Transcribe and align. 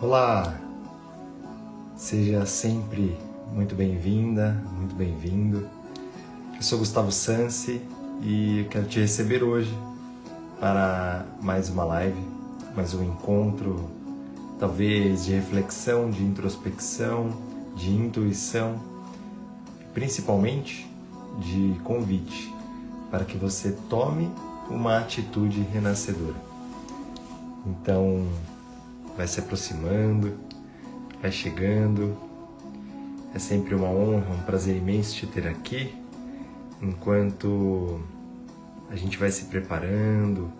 Olá! 0.00 0.54
Seja 1.96 2.46
sempre 2.46 3.18
muito 3.52 3.74
bem-vinda, 3.74 4.62
muito 4.76 4.94
bem-vindo. 4.94 5.68
Eu 6.54 6.62
sou 6.62 6.78
Gustavo 6.78 7.10
Sansi 7.10 7.82
e 8.22 8.64
quero 8.70 8.86
te 8.86 9.00
receber 9.00 9.42
hoje 9.42 9.76
para 10.60 11.26
mais 11.42 11.68
uma 11.68 11.82
live, 11.82 12.20
mais 12.76 12.94
um 12.94 13.02
encontro, 13.02 13.90
talvez 14.60 15.24
de 15.24 15.32
reflexão, 15.32 16.08
de 16.10 16.22
introspecção, 16.22 17.32
de 17.74 17.90
intuição, 17.90 18.80
principalmente 19.92 20.88
de 21.40 21.76
convite 21.82 22.54
para 23.10 23.24
que 23.24 23.36
você 23.36 23.76
tome 23.90 24.30
uma 24.70 24.98
atitude 24.98 25.60
renascedora. 25.72 26.36
Então, 27.66 28.28
vai 29.18 29.26
se 29.26 29.40
aproximando, 29.40 30.38
vai 31.20 31.32
chegando. 31.32 32.16
É 33.34 33.38
sempre 33.40 33.74
uma 33.74 33.88
honra, 33.88 34.32
um 34.32 34.42
prazer 34.42 34.76
imenso 34.76 35.14
te 35.16 35.26
ter 35.26 35.46
aqui, 35.48 35.92
enquanto 36.80 38.00
a 38.88 38.94
gente 38.94 39.18
vai 39.18 39.30
se 39.30 39.46
preparando, 39.46 40.50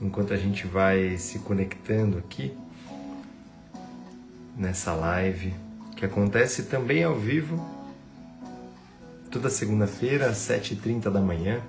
enquanto 0.00 0.32
a 0.32 0.36
gente 0.36 0.64
vai 0.66 1.18
se 1.18 1.40
conectando 1.40 2.16
aqui 2.18 2.56
nessa 4.56 4.94
live 4.94 5.52
que 5.96 6.04
acontece 6.04 6.62
também 6.62 7.02
ao 7.02 7.16
vivo 7.16 7.60
toda 9.28 9.50
segunda-feira 9.50 10.28
às 10.28 10.38
7h30 10.38 11.10
da 11.10 11.20
manhã. 11.20 11.60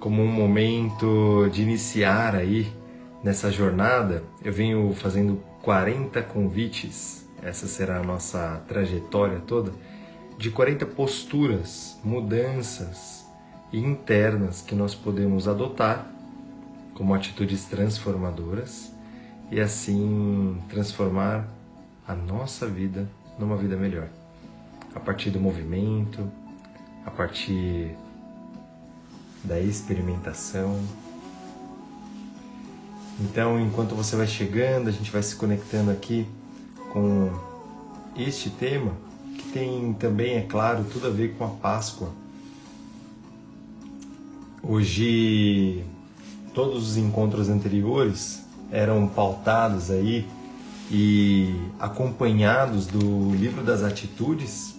Como 0.00 0.22
um 0.22 0.32
momento 0.32 1.46
de 1.52 1.60
iniciar 1.60 2.34
aí 2.34 2.72
nessa 3.22 3.52
jornada, 3.52 4.24
eu 4.42 4.50
venho 4.50 4.94
fazendo 4.94 5.42
40 5.60 6.22
convites, 6.22 7.28
essa 7.42 7.66
será 7.66 7.98
a 7.98 8.02
nossa 8.02 8.62
trajetória 8.66 9.40
toda, 9.46 9.72
de 10.38 10.50
40 10.50 10.86
posturas, 10.86 12.00
mudanças 12.02 13.26
internas 13.70 14.62
que 14.62 14.74
nós 14.74 14.94
podemos 14.94 15.46
adotar 15.46 16.10
como 16.94 17.14
atitudes 17.14 17.66
transformadoras 17.66 18.90
e 19.50 19.60
assim 19.60 20.62
transformar 20.70 21.46
a 22.08 22.14
nossa 22.14 22.66
vida 22.66 23.06
numa 23.38 23.56
vida 23.56 23.76
melhor. 23.76 24.08
A 24.94 24.98
partir 24.98 25.28
do 25.28 25.38
movimento, 25.38 26.26
a 27.04 27.10
partir 27.10 27.94
da 29.44 29.60
experimentação. 29.60 30.78
Então, 33.20 33.60
enquanto 33.60 33.94
você 33.94 34.16
vai 34.16 34.26
chegando, 34.26 34.88
a 34.88 34.92
gente 34.92 35.10
vai 35.10 35.22
se 35.22 35.36
conectando 35.36 35.90
aqui 35.90 36.26
com 36.92 37.30
este 38.16 38.50
tema, 38.50 38.92
que 39.36 39.44
tem 39.52 39.92
também, 39.94 40.36
é 40.36 40.42
claro, 40.42 40.84
tudo 40.84 41.06
a 41.06 41.10
ver 41.10 41.34
com 41.36 41.44
a 41.44 41.48
Páscoa. 41.48 42.10
Hoje, 44.62 45.84
todos 46.54 46.90
os 46.90 46.96
encontros 46.96 47.48
anteriores 47.48 48.42
eram 48.70 49.06
pautados 49.08 49.90
aí 49.90 50.26
e 50.90 51.54
acompanhados 51.78 52.86
do 52.86 53.34
livro 53.34 53.62
das 53.62 53.82
atitudes 53.82 54.74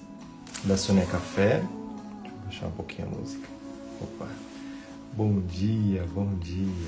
da 0.64 0.78
Sônia 0.78 1.06
Café. 1.06 1.64
Deixa 2.22 2.28
eu 2.28 2.44
baixar 2.44 2.68
um 2.68 2.72
pouquinho 2.72 3.08
a 3.08 3.20
música. 3.20 3.48
Opa. 4.02 4.51
Bom 5.14 5.42
dia, 5.42 6.06
bom 6.14 6.36
dia. 6.36 6.88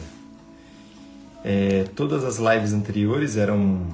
É, 1.43 1.83
todas 1.93 2.23
as 2.23 2.37
lives 2.37 2.71
anteriores 2.71 3.35
eram 3.35 3.85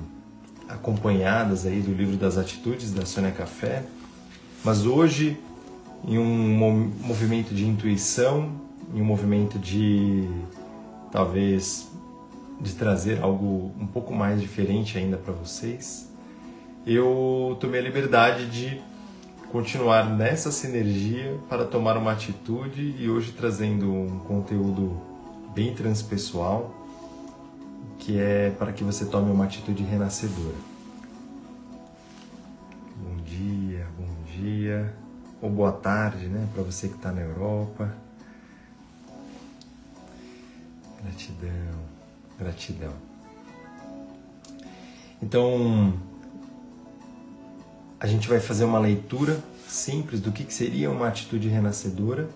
acompanhadas 0.68 1.66
aí 1.66 1.82
do 1.82 1.92
livro 1.92 2.16
das 2.16 2.38
atitudes 2.38 2.94
da 2.94 3.08
Sônia 3.08 3.32
Café, 3.32 3.84
mas 4.64 4.86
hoje 4.86 5.36
em 6.08 6.20
um 6.20 6.88
movimento 7.02 7.56
de 7.56 7.66
intuição, 7.66 8.52
em 8.94 9.02
um 9.02 9.04
movimento 9.04 9.58
de 9.58 10.30
talvez 11.12 11.90
de 12.62 12.76
trazer 12.76 13.24
algo 13.24 13.72
um 13.80 13.88
pouco 13.88 14.14
mais 14.14 14.40
diferente 14.40 14.96
ainda 14.96 15.18
para 15.18 15.34
vocês, 15.34 16.08
eu 16.86 17.58
tomei 17.60 17.80
a 17.80 17.84
liberdade 17.84 18.46
de 18.46 18.80
continuar 19.52 20.06
nessa 20.06 20.52
sinergia 20.52 21.40
para 21.50 21.66
tomar 21.66 21.98
uma 21.98 22.12
atitude 22.12 22.96
e 23.00 23.10
hoje 23.10 23.32
trazendo 23.32 23.92
um 23.92 24.20
conteúdo 24.20 25.02
bem 25.54 25.74
transpessoal, 25.74 26.74
que 27.98 28.20
é 28.20 28.52
para 28.52 28.72
que 28.72 28.84
você 28.84 29.06
tome 29.06 29.32
uma 29.32 29.46
atitude 29.46 29.84
renascedora. 29.84 30.56
Bom 32.98 33.24
dia, 33.24 33.88
bom 33.98 34.24
dia, 34.38 34.94
ou 35.42 35.50
boa 35.50 35.72
tarde, 35.72 36.28
né, 36.28 36.48
para 36.54 36.64
você 36.64 36.88
que 36.88 36.96
está 36.96 37.12
na 37.12 37.22
Europa. 37.22 37.92
Gratidão. 41.02 41.80
Gratidão. 42.38 42.94
Então, 45.22 45.94
a 48.00 48.08
gente 48.08 48.28
vai 48.28 48.40
fazer 48.40 48.64
uma 48.64 48.80
leitura 48.80 49.44
simples 49.68 50.22
do 50.22 50.32
que 50.32 50.52
seria 50.54 50.90
uma 50.90 51.08
atitude 51.08 51.48
renascedora 51.50 52.30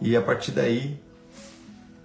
e 0.00 0.16
a 0.16 0.22
partir 0.22 0.52
daí 0.52 0.98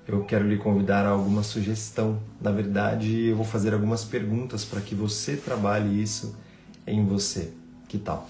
eu 0.07 0.23
quero 0.23 0.47
lhe 0.47 0.57
convidar 0.57 1.05
a 1.05 1.09
alguma 1.09 1.41
sugestão. 1.41 2.19
Na 2.39 2.51
verdade, 2.51 3.27
eu 3.27 3.35
vou 3.35 3.45
fazer 3.45 3.73
algumas 3.73 4.03
perguntas 4.03 4.63
para 4.63 4.81
que 4.81 4.93
você 4.93 5.35
trabalhe 5.35 6.01
isso 6.01 6.37
em 6.85 7.03
você. 7.05 7.51
Que 7.87 7.97
tal? 7.97 8.29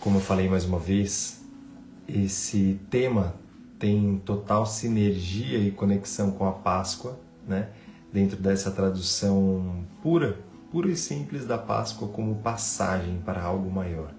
Como 0.00 0.18
eu 0.18 0.20
falei 0.20 0.48
mais 0.48 0.64
uma 0.64 0.78
vez, 0.78 1.40
esse 2.06 2.78
tema 2.90 3.34
tem 3.78 4.20
total 4.24 4.66
sinergia 4.66 5.58
e 5.58 5.70
conexão 5.70 6.30
com 6.30 6.46
a 6.46 6.52
Páscoa, 6.52 7.18
né? 7.46 7.68
dentro 8.12 8.36
dessa 8.36 8.70
tradução 8.70 9.84
pura, 10.02 10.38
pura 10.70 10.90
e 10.90 10.96
simples 10.96 11.46
da 11.46 11.56
Páscoa 11.56 12.08
como 12.08 12.36
passagem 12.36 13.20
para 13.24 13.42
algo 13.42 13.70
maior, 13.70 14.12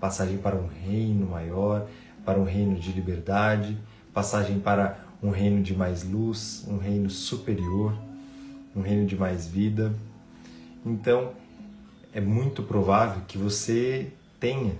passagem 0.00 0.38
para 0.38 0.56
um 0.56 0.66
reino 0.66 1.26
maior, 1.26 1.86
para 2.24 2.38
um 2.38 2.44
reino 2.44 2.78
de 2.78 2.92
liberdade, 2.92 3.78
passagem 4.12 4.58
para 4.58 4.98
um 5.22 5.30
reino 5.30 5.62
de 5.62 5.74
mais 5.74 6.02
luz, 6.02 6.64
um 6.68 6.78
reino 6.78 7.08
superior, 7.08 7.96
um 8.74 8.80
reino 8.80 9.06
de 9.06 9.16
mais 9.16 9.46
vida. 9.46 9.94
Então, 10.84 11.32
é 12.12 12.20
muito 12.20 12.62
provável 12.62 13.22
que 13.28 13.38
você 13.38 14.12
tenha 14.40 14.74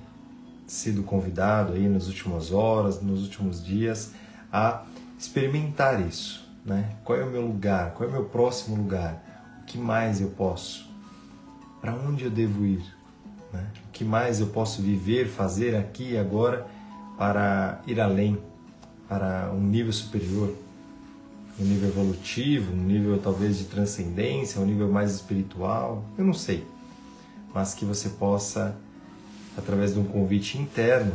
sido 0.67 1.03
convidado 1.03 1.75
aí 1.75 1.89
nas 1.89 2.09
últimas 2.09 2.51
horas, 2.51 3.01
nos 3.01 3.23
últimos 3.23 3.65
dias 3.65 4.13
a 4.53 4.85
experimentar 5.19 6.05
isso. 6.07 6.51
Né? 6.65 6.97
Qual 7.05 7.19
é 7.19 7.25
o 7.25 7.31
meu 7.31 7.43
lugar? 7.43 7.93
Qual 7.93 8.09
é 8.09 8.11
o 8.11 8.15
meu 8.15 8.25
próximo 8.25 8.77
lugar? 8.77 9.61
O 9.63 9.65
que 9.65 9.79
mais 9.79 10.21
eu 10.21 10.31
posso? 10.31 10.92
Para 11.83 11.97
onde 11.97 12.23
eu 12.25 12.31
devo 12.31 12.65
ir? 12.65 12.81
Né? 13.53 13.67
O 13.89 13.91
que 13.91 14.05
mais 14.05 14.39
eu 14.39 14.47
posso 14.47 14.81
viver, 14.81 15.27
fazer 15.27 15.75
aqui 15.75 16.13
e 16.13 16.17
agora 16.17 16.65
para 17.19 17.83
ir 17.89 18.01
além, 18.01 18.39
para 19.09 19.51
um 19.53 19.61
nível 19.61 19.93
superior, 19.93 20.55
um 21.59 21.65
nível 21.65 21.89
evolutivo, 21.89 22.73
um 22.73 22.85
nível 22.85 23.19
talvez 23.19 23.59
de 23.59 23.65
transcendência, 23.65 24.61
um 24.61 24.65
nível 24.65 24.89
mais 24.93 25.13
espiritual? 25.13 26.05
Eu 26.17 26.25
não 26.25 26.33
sei. 26.33 26.65
Mas 27.53 27.75
que 27.75 27.85
você 27.85 28.11
possa, 28.11 28.77
através 29.59 29.93
de 29.93 29.99
um 29.99 30.05
convite 30.05 30.57
interno, 30.57 31.13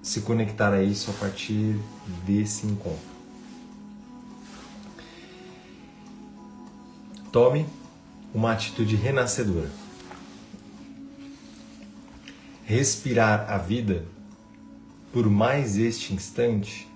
se 0.00 0.20
conectar 0.20 0.72
a 0.72 0.80
isso 0.80 1.10
a 1.10 1.14
partir 1.14 1.76
desse 2.24 2.68
encontro. 2.68 3.12
Tome 7.32 7.66
uma 8.34 8.52
atitude 8.52 8.96
renascedora. 8.96 9.70
Respirar 12.64 13.50
a 13.50 13.58
vida 13.58 14.04
por 15.12 15.28
mais 15.28 15.76
este 15.76 16.14
instante 16.14 16.88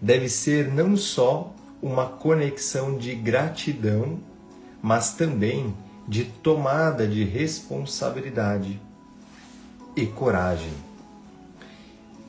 deve 0.00 0.28
ser 0.28 0.72
não 0.72 0.96
só 0.96 1.54
uma 1.82 2.06
conexão 2.06 2.96
de 2.96 3.14
gratidão, 3.14 4.18
mas 4.80 5.14
também 5.14 5.74
de 6.06 6.24
tomada 6.24 7.06
de 7.06 7.24
responsabilidade 7.24 8.80
e 9.94 10.06
coragem 10.06 10.88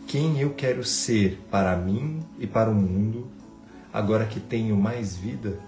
quem 0.10 0.40
eu 0.40 0.56
quero 0.56 0.84
ser 0.84 1.40
para 1.52 1.76
mim 1.76 2.20
e 2.40 2.48
para 2.48 2.72
o 2.72 2.74
mundo, 2.74 3.28
agora 3.94 4.26
que 4.26 4.40
tenho 4.40 4.76
mais 4.76 5.16
vida? 5.16 5.60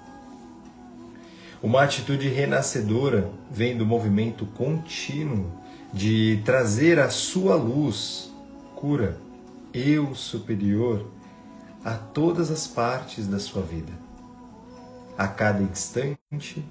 Uma 1.63 1.83
atitude 1.83 2.27
renascedora 2.27 3.29
vem 3.51 3.77
do 3.77 3.85
movimento 3.85 4.45
contínuo 4.47 5.51
de 5.93 6.41
trazer 6.43 6.99
a 6.99 7.09
sua 7.09 7.55
luz, 7.55 8.31
cura, 8.75 9.17
eu 9.73 10.15
superior 10.15 11.05
a 11.83 11.93
todas 11.93 12.49
as 12.51 12.67
partes 12.67 13.27
da 13.27 13.39
sua 13.39 13.61
vida. 13.61 13.91
a 15.17 15.27
cada 15.27 15.61
instante, 15.61 16.65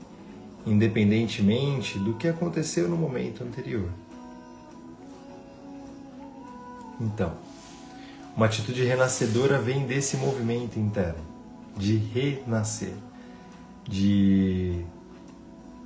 independentemente 0.66 1.98
do 1.98 2.14
que 2.14 2.26
aconteceu 2.26 2.88
no 2.88 2.96
momento 2.96 3.44
anterior. 3.44 3.88
Então, 7.00 7.32
uma 8.36 8.46
atitude 8.46 8.82
renascedora 8.84 9.58
vem 9.58 9.86
desse 9.86 10.16
movimento 10.16 10.78
interno, 10.78 11.24
de 11.76 11.96
renascer, 11.96 12.94
de 13.90 14.84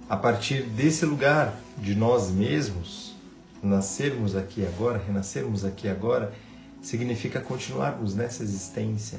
a 0.09 0.17
partir 0.17 0.63
desse 0.65 1.07
lugar 1.07 1.59
de 1.79 1.95
nós 1.95 2.31
mesmos, 2.31 3.15
nascermos 3.63 4.37
aqui 4.37 4.65
agora, 4.65 5.03
renascermos 5.05 5.65
aqui 5.65 5.89
agora, 5.89 6.35
significa 6.83 7.41
continuarmos 7.41 8.15
nessa 8.15 8.43
existência, 8.43 9.19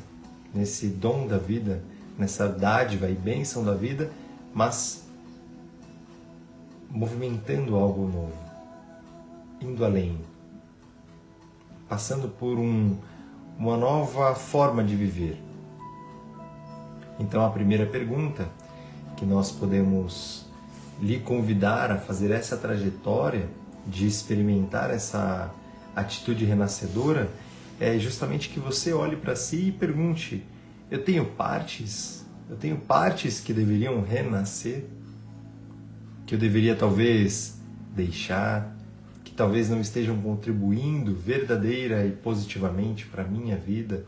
nesse 0.53 0.87
dom 0.87 1.25
da 1.25 1.39
vida, 1.39 1.83
nessa 2.17 2.47
dádiva 2.47 3.09
e 3.09 3.15
bênção 3.15 3.63
da 3.63 3.73
vida, 3.73 4.11
mas 4.53 5.03
movimentando 6.87 7.75
algo 7.75 8.07
novo, 8.07 8.37
indo 9.59 9.83
além, 9.83 10.19
passando 11.89 12.29
por 12.29 12.59
um, 12.59 12.95
uma 13.57 13.75
nova 13.75 14.35
forma 14.35 14.83
de 14.83 14.95
viver. 14.95 15.41
Então, 17.19 17.43
a 17.43 17.49
primeira 17.49 17.87
pergunta 17.87 18.47
que 19.15 19.25
nós 19.25 19.51
podemos 19.51 20.45
lhe 21.01 21.19
convidar 21.19 21.91
a 21.91 21.97
fazer 21.97 22.31
essa 22.31 22.55
trajetória 22.55 23.49
de 23.85 24.07
experimentar 24.07 24.89
essa 24.91 25.53
atitude 25.95 26.45
renascedora 26.45 27.29
é 27.79 27.97
justamente 27.99 28.49
que 28.49 28.59
você 28.59 28.93
olhe 28.93 29.15
para 29.15 29.35
si 29.35 29.67
e 29.67 29.71
pergunte: 29.71 30.43
eu 30.89 31.03
tenho 31.03 31.25
partes, 31.25 32.25
eu 32.49 32.55
tenho 32.55 32.77
partes 32.77 33.39
que 33.39 33.53
deveriam 33.53 34.01
renascer, 34.01 34.85
que 36.25 36.35
eu 36.35 36.39
deveria 36.39 36.75
talvez 36.75 37.59
deixar, 37.93 38.75
que 39.23 39.31
talvez 39.31 39.69
não 39.69 39.81
estejam 39.81 40.19
contribuindo 40.21 41.15
verdadeira 41.15 42.05
e 42.05 42.11
positivamente 42.11 43.05
para 43.05 43.23
a 43.23 43.27
minha 43.27 43.57
vida, 43.57 44.05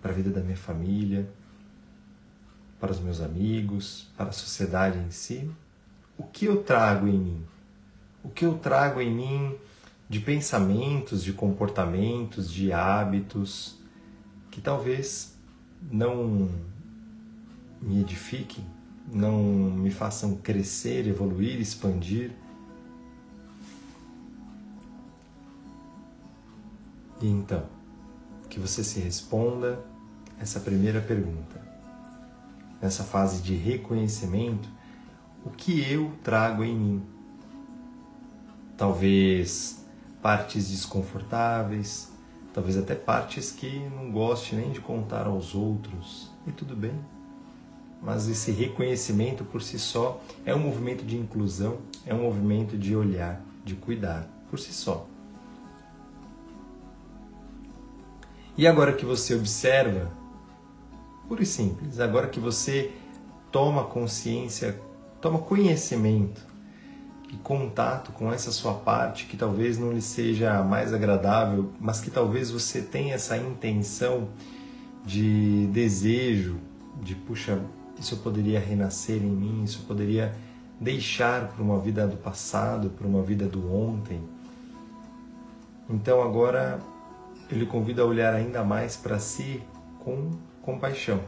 para 0.00 0.10
a 0.10 0.14
vida 0.14 0.30
da 0.30 0.40
minha 0.40 0.56
família, 0.56 1.28
para 2.80 2.92
os 2.92 3.00
meus 3.00 3.20
amigos, 3.20 4.08
para 4.16 4.28
a 4.28 4.32
sociedade 4.32 4.98
em 4.98 5.10
si. 5.10 5.50
O 6.18 6.22
que 6.24 6.46
eu 6.46 6.62
trago 6.62 7.06
em 7.06 7.18
mim? 7.18 7.44
O 8.22 8.28
que 8.28 8.44
eu 8.44 8.58
trago 8.58 9.00
em 9.00 9.10
mim 9.10 9.56
de 10.08 10.20
pensamentos, 10.20 11.22
de 11.22 11.32
comportamentos, 11.32 12.50
de 12.50 12.72
hábitos 12.72 13.76
que 14.50 14.60
talvez 14.60 15.36
não 15.90 16.48
me 17.80 18.00
edifiquem, 18.00 18.64
não 19.12 19.42
me 19.42 19.90
façam 19.90 20.36
crescer, 20.36 21.06
evoluir, 21.06 21.60
expandir. 21.60 22.32
E 27.20 27.26
então, 27.26 27.64
que 28.48 28.58
você 28.58 28.82
se 28.82 29.00
responda 29.00 29.78
essa 30.40 30.60
primeira 30.60 31.00
pergunta. 31.00 31.65
Nessa 32.80 33.04
fase 33.04 33.42
de 33.42 33.54
reconhecimento, 33.54 34.68
o 35.44 35.50
que 35.50 35.90
eu 35.90 36.12
trago 36.22 36.62
em 36.62 36.76
mim? 36.76 37.02
Talvez 38.76 39.84
partes 40.20 40.68
desconfortáveis, 40.68 42.12
talvez 42.52 42.76
até 42.76 42.94
partes 42.94 43.50
que 43.52 43.78
não 43.94 44.10
goste 44.10 44.54
nem 44.54 44.70
de 44.72 44.80
contar 44.80 45.26
aos 45.26 45.54
outros, 45.54 46.30
e 46.46 46.52
tudo 46.52 46.76
bem. 46.76 46.98
Mas 48.02 48.28
esse 48.28 48.50
reconhecimento 48.50 49.44
por 49.44 49.62
si 49.62 49.78
só 49.78 50.20
é 50.44 50.54
um 50.54 50.58
movimento 50.58 51.04
de 51.04 51.16
inclusão, 51.16 51.78
é 52.04 52.14
um 52.14 52.22
movimento 52.22 52.76
de 52.76 52.94
olhar, 52.94 53.40
de 53.64 53.74
cuidar, 53.74 54.28
por 54.50 54.58
si 54.58 54.72
só. 54.72 55.06
E 58.58 58.66
agora 58.66 58.92
que 58.92 59.04
você 59.04 59.34
observa, 59.34 60.10
puro 61.28 61.42
e 61.42 61.46
simples, 61.46 62.00
agora 62.00 62.28
que 62.28 62.40
você 62.40 62.92
toma 63.50 63.84
consciência, 63.84 64.80
toma 65.20 65.38
conhecimento 65.38 66.46
e 67.32 67.36
contato 67.38 68.12
com 68.12 68.32
essa 68.32 68.52
sua 68.52 68.74
parte 68.74 69.26
que 69.26 69.36
talvez 69.36 69.78
não 69.78 69.92
lhe 69.92 70.02
seja 70.02 70.62
mais 70.62 70.92
agradável, 70.92 71.72
mas 71.80 72.00
que 72.00 72.10
talvez 72.10 72.50
você 72.50 72.80
tenha 72.80 73.14
essa 73.14 73.36
intenção 73.36 74.28
de 75.04 75.66
desejo, 75.68 76.58
de 77.02 77.14
puxa, 77.14 77.60
isso 77.98 78.16
poderia 78.18 78.60
renascer 78.60 79.16
em 79.16 79.30
mim, 79.30 79.64
isso 79.64 79.84
poderia 79.86 80.34
deixar 80.80 81.48
para 81.48 81.62
uma 81.62 81.78
vida 81.78 82.06
do 82.06 82.16
passado, 82.16 82.90
para 82.90 83.06
uma 83.06 83.22
vida 83.22 83.46
do 83.46 83.72
ontem. 83.72 84.20
Então 85.88 86.22
agora 86.22 86.78
ele 87.50 87.64
convida 87.64 88.02
a 88.02 88.04
olhar 88.04 88.34
ainda 88.34 88.62
mais 88.64 88.96
para 88.96 89.18
si 89.18 89.62
com 90.00 90.32
compaixão, 90.66 91.20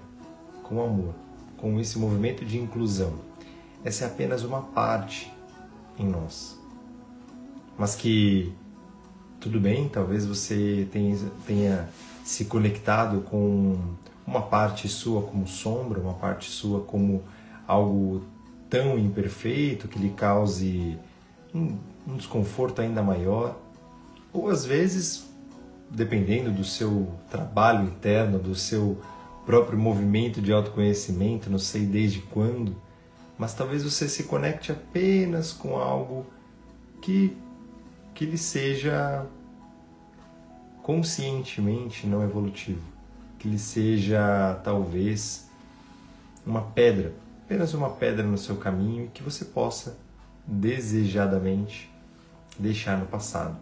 com 0.64 0.82
amor, 0.82 1.14
com 1.56 1.78
esse 1.78 1.96
movimento 1.96 2.44
de 2.44 2.58
inclusão. 2.58 3.14
Essa 3.84 4.04
é 4.04 4.08
apenas 4.08 4.42
uma 4.42 4.60
parte 4.60 5.32
em 5.96 6.04
nós. 6.04 6.58
Mas 7.78 7.94
que 7.94 8.52
tudo 9.38 9.60
bem, 9.60 9.88
talvez 9.88 10.26
você 10.26 10.88
tenha, 11.46 11.88
se 12.24 12.46
conectado 12.46 13.20
com 13.20 13.78
uma 14.26 14.42
parte 14.42 14.88
sua 14.88 15.22
como 15.22 15.46
sombra, 15.46 16.00
uma 16.00 16.14
parte 16.14 16.50
sua 16.50 16.80
como 16.80 17.22
algo 17.66 18.24
tão 18.68 18.98
imperfeito 18.98 19.86
que 19.86 20.00
lhe 20.00 20.10
cause 20.10 20.98
um, 21.54 21.78
um 22.06 22.16
desconforto 22.16 22.80
ainda 22.80 23.02
maior. 23.04 23.56
Ou 24.32 24.48
às 24.48 24.66
vezes, 24.66 25.30
dependendo 25.88 26.50
do 26.50 26.64
seu 26.64 27.08
trabalho 27.30 27.84
interno, 27.84 28.40
do 28.40 28.56
seu 28.56 28.98
próprio 29.48 29.78
movimento 29.78 30.42
de 30.42 30.52
autoconhecimento, 30.52 31.48
não 31.48 31.58
sei 31.58 31.86
desde 31.86 32.20
quando, 32.20 32.76
mas 33.38 33.54
talvez 33.54 33.82
você 33.82 34.06
se 34.06 34.24
conecte 34.24 34.70
apenas 34.70 35.54
com 35.54 35.78
algo 35.78 36.26
que, 37.00 37.34
que 38.14 38.26
lhe 38.26 38.36
seja 38.36 39.24
conscientemente 40.82 42.06
não 42.06 42.22
evolutivo, 42.22 42.82
que 43.38 43.48
lhe 43.48 43.58
seja 43.58 44.60
talvez 44.62 45.48
uma 46.44 46.60
pedra, 46.60 47.14
apenas 47.46 47.72
uma 47.72 47.88
pedra 47.88 48.22
no 48.22 48.36
seu 48.36 48.56
caminho 48.56 49.10
que 49.14 49.22
você 49.22 49.46
possa 49.46 49.96
desejadamente 50.46 51.90
deixar 52.58 52.98
no 52.98 53.06
passado. 53.06 53.56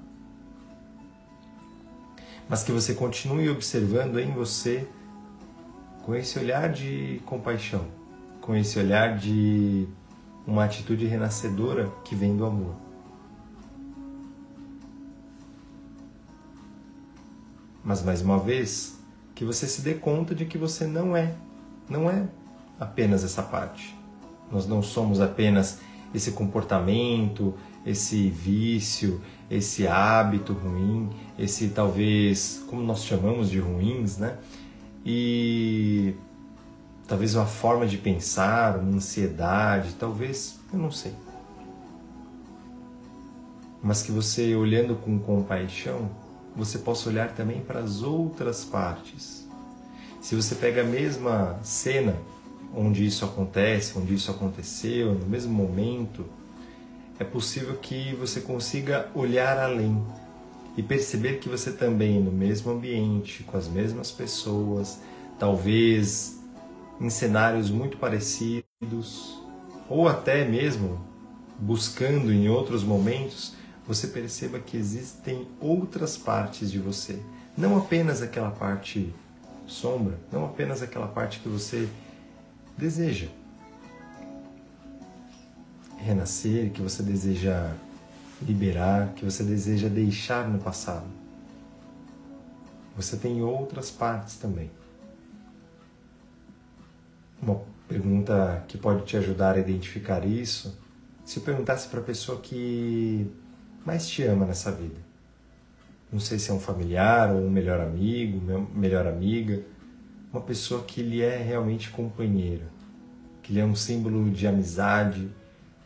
Mas 2.49 2.64
que 2.64 2.72
você 2.72 2.92
continue 2.92 3.49
observando 3.49 4.18
em 4.18 4.32
você 4.32 4.84
com 6.06 6.14
esse 6.14 6.38
olhar 6.38 6.72
de 6.72 7.20
compaixão, 7.26 7.84
com 8.40 8.54
esse 8.54 8.78
olhar 8.78 9.18
de 9.18 9.88
uma 10.46 10.64
atitude 10.64 11.04
renascedora 11.04 11.92
que 12.04 12.14
vem 12.14 12.36
do 12.36 12.46
amor. 12.46 12.76
Mas 17.82 18.04
mais 18.04 18.22
uma 18.22 18.38
vez, 18.38 19.00
que 19.34 19.44
você 19.44 19.66
se 19.66 19.82
dê 19.82 19.94
conta 19.94 20.32
de 20.32 20.44
que 20.44 20.56
você 20.56 20.86
não 20.86 21.16
é, 21.16 21.34
não 21.90 22.08
é 22.08 22.28
apenas 22.78 23.25
essa 23.25 23.42
parte. 23.42 23.92
Nós 24.48 24.64
não 24.64 24.82
somos 24.82 25.20
apenas 25.20 25.80
esse 26.14 26.30
comportamento, 26.30 27.52
esse 27.84 28.30
vício, 28.30 29.20
esse 29.50 29.88
hábito 29.88 30.52
ruim, 30.52 31.10
esse 31.36 31.70
talvez, 31.70 32.62
como 32.68 32.80
nós 32.80 33.04
chamamos 33.04 33.50
de 33.50 33.58
ruins, 33.58 34.18
né? 34.18 34.38
E 35.08 36.16
talvez 37.06 37.36
uma 37.36 37.46
forma 37.46 37.86
de 37.86 37.96
pensar, 37.96 38.76
uma 38.76 38.96
ansiedade, 38.96 39.94
talvez, 39.94 40.58
eu 40.72 40.80
não 40.80 40.90
sei. 40.90 41.12
Mas 43.80 44.02
que 44.02 44.10
você, 44.10 44.56
olhando 44.56 44.96
com 44.96 45.16
compaixão, 45.16 46.10
você 46.56 46.78
possa 46.78 47.08
olhar 47.08 47.32
também 47.32 47.60
para 47.60 47.78
as 47.78 48.02
outras 48.02 48.64
partes. 48.64 49.46
Se 50.20 50.34
você 50.34 50.56
pega 50.56 50.80
a 50.80 50.84
mesma 50.84 51.56
cena 51.62 52.16
onde 52.75 53.06
isso 53.06 53.25
acontece, 53.25 53.96
onde 53.96 54.12
isso 54.12 54.32
aconteceu, 54.32 55.14
no 55.14 55.26
mesmo 55.26 55.54
momento, 55.54 56.26
é 57.16 57.22
possível 57.22 57.76
que 57.76 58.12
você 58.16 58.40
consiga 58.40 59.08
olhar 59.14 59.56
além 59.56 60.04
e 60.76 60.83
perceber 60.83 61.38
que 61.38 61.49
você 61.49 61.73
também, 61.73 62.21
no 62.21 62.30
mesmo 62.30 62.73
ambiente, 62.73 63.42
com 63.45 63.56
as 63.56 63.66
mesmas 63.66 64.11
pessoas, 64.11 65.00
talvez 65.38 66.38
em 67.00 67.09
cenários 67.09 67.71
muito 67.71 67.97
parecidos, 67.97 69.40
ou 69.88 70.09
até 70.09 70.45
mesmo 70.45 71.00
buscando 71.59 72.33
em 72.33 72.49
outros 72.49 72.85
momentos, 72.85 73.54
você 73.87 74.09
perceba 74.09 74.59
que 74.59 74.76
existem 74.76 75.47
outras 75.61 76.18
partes 76.18 76.71
de 76.71 76.78
você, 76.78 77.18
não 77.56 77.78
apenas 77.78 78.21
aquela 78.21 78.50
parte 78.50 79.14
sombra, 79.66 80.18
não 80.30 80.45
apenas 80.45 80.83
aquela 80.83 81.06
parte 81.06 81.40
que 81.40 81.49
você 81.49 81.88
deseja, 82.76 83.28
renascer, 85.99 86.71
que 86.71 86.83
você 86.83 87.02
deseja 87.02 87.73
liberar, 88.43 89.12
que 89.14 89.25
você 89.25 89.43
deseja 89.43 89.88
deixar 89.88 90.49
no 90.49 90.59
passado. 90.59 91.07
Você 92.97 93.16
tem 93.16 93.43
outras 93.43 93.90
partes 93.90 94.37
também. 94.37 94.71
Uma 97.40 97.61
pergunta 97.88 98.64
que 98.66 98.78
pode 98.78 99.05
te 99.05 99.16
ajudar 99.16 99.57
a 99.57 99.59
identificar 99.59 100.25
isso, 100.25 100.78
se 101.25 101.38
eu 101.38 101.43
perguntasse 101.43 101.88
para 101.88 102.00
a 102.00 102.05
pessoa 102.05 102.40
que 102.40 103.31
mais 103.85 104.09
te 104.09 104.23
ama 104.23 104.47
nessa 104.47 104.73
vida. 104.73 105.07
Não 106.12 106.21
sei 106.21 106.38
se 106.38 106.50
é 106.50 106.55
um 106.55 106.61
familiar 106.61 107.35
ou 107.35 107.43
um 107.43 107.50
melhor 107.50 107.81
amigo, 107.81 108.40
melhor 108.75 109.07
amiga, 109.07 109.62
uma 110.33 110.40
pessoa 110.40 110.83
que 110.85 111.02
lhe 111.02 111.23
é 111.23 111.37
realmente 111.37 111.90
companheiro, 111.90 112.64
que 113.43 113.52
lhe 113.52 113.61
é 113.61 113.64
um 113.64 113.75
símbolo 113.75 114.31
de 114.31 114.47
amizade, 114.47 115.28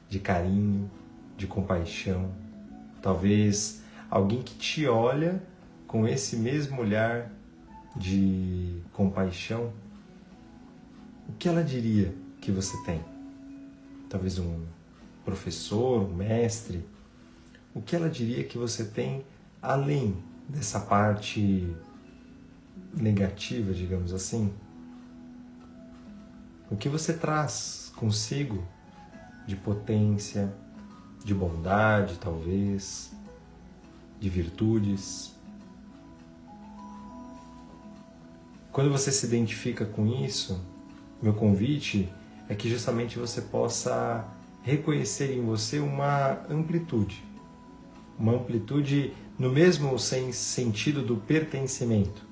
de 0.09 0.19
carinho, 0.19 0.91
de 1.37 1.47
compaixão. 1.47 2.31
Talvez 3.03 3.83
alguém 4.11 4.43
que 4.43 4.55
te 4.55 4.87
olha 4.87 5.43
com 5.87 6.07
esse 6.07 6.37
mesmo 6.37 6.81
olhar 6.81 7.31
de 7.97 8.81
compaixão. 8.93 9.73
O 11.29 11.33
que 11.33 11.49
ela 11.49 11.63
diria 11.63 12.15
que 12.41 12.51
você 12.51 12.77
tem? 12.85 13.01
Talvez 14.09 14.39
um 14.39 14.65
professor, 15.25 16.03
um 16.03 16.15
mestre. 16.15 16.85
O 17.75 17.81
que 17.81 17.95
ela 17.95 18.09
diria 18.09 18.45
que 18.45 18.59
você 18.59 18.85
tem 18.85 19.25
além 19.63 20.17
dessa 20.49 20.81
parte 20.81 21.75
negativa, 22.93 23.73
digamos 23.73 24.13
assim? 24.13 24.53
O 26.71 26.77
que 26.77 26.89
você 26.89 27.13
traz 27.13 27.93
consigo 27.97 28.65
de 29.47 29.57
potência, 29.57 30.53
de 31.25 31.35
bondade, 31.35 32.19
talvez, 32.19 33.13
de 34.19 34.29
virtudes? 34.29 35.35
Quando 38.73 38.91
você 38.91 39.11
se 39.11 39.27
identifica 39.27 39.85
com 39.85 40.07
isso, 40.07 40.61
meu 41.23 41.35
convite 41.35 42.09
é 42.49 42.55
que 42.55 42.69
justamente 42.69 43.19
você 43.19 43.43
possa 43.43 44.27
reconhecer 44.63 45.35
em 45.37 45.45
você 45.45 45.79
uma 45.79 46.39
amplitude. 46.49 47.25
Uma 48.19 48.35
amplitude 48.35 49.15
no 49.39 49.51
mesmo 49.51 49.99
sentido 49.99 51.03
do 51.03 51.17
pertencimento, 51.17 52.27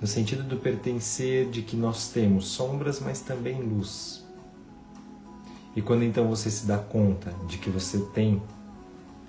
no 0.00 0.06
sentido 0.06 0.42
do 0.42 0.56
pertencer 0.56 1.48
de 1.48 1.62
que 1.62 1.76
nós 1.76 2.08
temos 2.08 2.48
sombras, 2.48 3.00
mas 3.00 3.20
também 3.20 3.62
luz. 3.62 4.21
E 5.74 5.80
quando 5.80 6.04
então 6.04 6.28
você 6.28 6.50
se 6.50 6.66
dá 6.66 6.78
conta 6.78 7.32
de 7.46 7.58
que 7.58 7.70
você 7.70 7.98
tem 7.98 8.42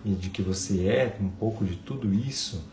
e 0.04 0.14
de 0.14 0.30
que 0.30 0.42
você 0.42 0.88
é 0.88 1.18
um 1.22 1.30
pouco 1.30 1.64
de 1.64 1.78
tudo 1.78 2.14
isso, 2.14 2.64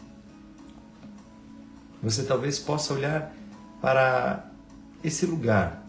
você 2.02 2.24
talvez 2.24 2.58
possa 2.58 2.94
olhar 2.94 3.34
para 3.80 4.50
esse 5.04 5.26
lugar, 5.26 5.86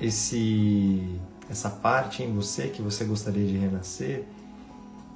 esse 0.00 1.20
essa 1.48 1.68
parte 1.68 2.22
em 2.22 2.34
você 2.34 2.68
que 2.68 2.80
você 2.80 3.04
gostaria 3.04 3.46
de 3.46 3.56
renascer 3.56 4.24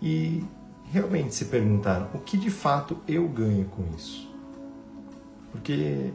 e 0.01 0.45
realmente 0.93 1.35
se 1.35 1.47
perguntar 1.47 2.11
o 2.15 2.19
que 2.19 2.37
de 2.37 2.51
fato 2.51 2.99
eu 3.09 3.27
ganho 3.29 3.65
com 3.67 3.85
isso. 3.97 4.29
Porque 5.51 6.13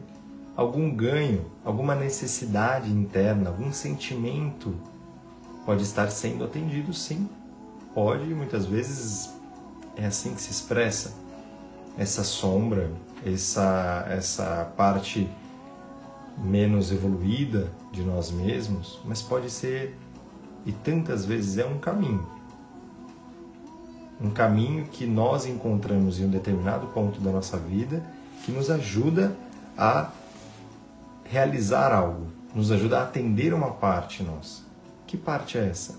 algum 0.56 0.94
ganho, 0.94 1.46
alguma 1.64 1.94
necessidade 1.94 2.90
interna, 2.90 3.50
algum 3.50 3.72
sentimento 3.72 4.74
pode 5.64 5.82
estar 5.82 6.10
sendo 6.10 6.44
atendido, 6.44 6.92
sim. 6.92 7.28
Pode, 7.94 8.24
muitas 8.34 8.66
vezes 8.66 9.32
é 9.96 10.06
assim 10.06 10.34
que 10.34 10.40
se 10.40 10.50
expressa 10.50 11.14
essa 11.96 12.24
sombra, 12.24 12.90
essa 13.24 14.04
essa 14.08 14.72
parte 14.76 15.28
menos 16.36 16.90
evoluída 16.90 17.70
de 17.92 18.02
nós 18.02 18.30
mesmos, 18.30 19.00
mas 19.04 19.22
pode 19.22 19.50
ser 19.50 19.96
e 20.66 20.72
tantas 20.72 21.24
vezes 21.24 21.58
é 21.58 21.64
um 21.64 21.78
caminho 21.78 22.26
um 24.20 24.30
caminho 24.30 24.86
que 24.86 25.06
nós 25.06 25.46
encontramos 25.46 26.18
em 26.18 26.24
um 26.24 26.30
determinado 26.30 26.86
ponto 26.88 27.20
da 27.20 27.30
nossa 27.30 27.58
vida 27.58 28.02
que 28.44 28.52
nos 28.52 28.70
ajuda 28.70 29.36
a 29.76 30.10
realizar 31.24 31.92
algo, 31.92 32.28
nos 32.54 32.70
ajuda 32.70 33.00
a 33.00 33.02
atender 33.02 33.52
uma 33.52 33.72
parte 33.72 34.22
nossa. 34.22 34.63
Que 35.14 35.20
parte 35.20 35.56
é 35.56 35.68
essa? 35.68 35.94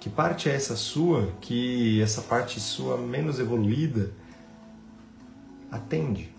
Que 0.00 0.08
parte 0.08 0.48
é 0.48 0.54
essa 0.54 0.74
sua 0.74 1.30
que 1.38 2.00
essa 2.00 2.22
parte 2.22 2.58
sua 2.58 2.96
menos 2.96 3.38
evoluída 3.38 4.10
atende? 5.70 6.32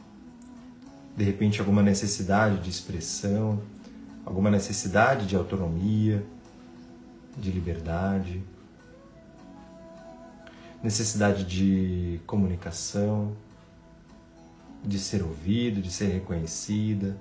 De 1.15 1.23
repente, 1.23 1.59
alguma 1.59 1.83
necessidade 1.83 2.63
de 2.63 2.69
expressão, 2.71 3.61
alguma 4.25 4.49
necessidade 4.49 5.27
de 5.27 5.35
autonomia, 5.35 6.25
de 7.37 7.51
liberdade 7.51 8.43
necessidade 10.81 11.43
de 11.43 12.19
comunicação, 12.25 13.35
de 14.83 14.97
ser 14.97 15.21
ouvido, 15.21 15.79
de 15.79 15.91
ser 15.91 16.07
reconhecida. 16.07 17.15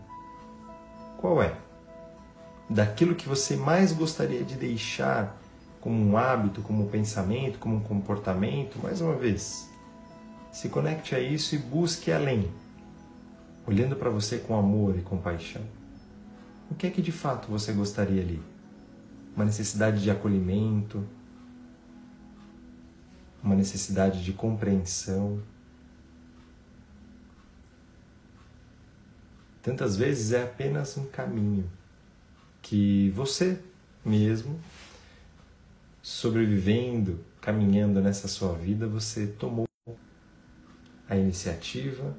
Qual 1.19 1.43
é? 1.43 1.55
Daquilo 2.69 3.15
que 3.15 3.29
você 3.29 3.57
mais 3.57 3.93
gostaria 3.93 4.43
de 4.43 4.55
deixar 4.55 5.39
como 5.81 6.03
um 6.03 6.17
hábito, 6.17 6.63
como 6.63 6.85
um 6.85 6.89
pensamento, 6.89 7.59
como 7.59 7.77
um 7.77 7.81
comportamento, 7.81 8.79
mais 8.83 9.03
uma 9.03 9.15
vez, 9.15 9.69
se 10.51 10.71
conecte 10.71 11.15
a 11.15 11.21
isso 11.21 11.55
e 11.55 11.59
busque 11.59 12.11
além, 12.11 12.51
olhando 13.67 13.95
para 13.95 14.09
você 14.09 14.39
com 14.39 14.59
amor 14.59 14.97
e 14.97 15.03
compaixão. 15.03 15.61
O 16.71 16.75
que 16.75 16.87
é 16.87 16.91
que 16.91 17.03
de 17.03 17.13
fato 17.13 17.49
você 17.49 17.71
gostaria 17.71 18.23
ali? 18.23 18.43
Uma 19.37 19.45
necessidade 19.45 20.03
de 20.03 20.11
acolhimento, 20.11 21.07
uma 23.43 23.55
necessidade 23.55 24.25
de 24.25 24.33
compreensão. 24.33 25.43
Tantas 29.61 29.97
vezes 29.97 30.33
é 30.33 30.45
apenas 30.45 30.97
um 30.97 31.05
caminho 31.05 31.71
que 32.65 33.11
você 33.11 33.61
mesmo, 34.03 34.59
sobrevivendo, 36.03 37.21
caminhando 37.39 38.01
nessa 38.01 38.27
sua 38.27 38.55
vida, 38.55 38.89
você 38.89 39.27
tomou 39.27 39.69
a 41.07 41.15
iniciativa 41.15 42.17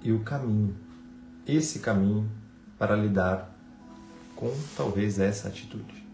e 0.00 0.12
o 0.12 0.20
caminho, 0.20 0.76
esse 1.44 1.80
caminho 1.80 2.30
para 2.78 2.94
lidar 2.94 3.52
com 4.36 4.52
talvez 4.76 5.18
essa 5.18 5.48
atitude. 5.48 6.06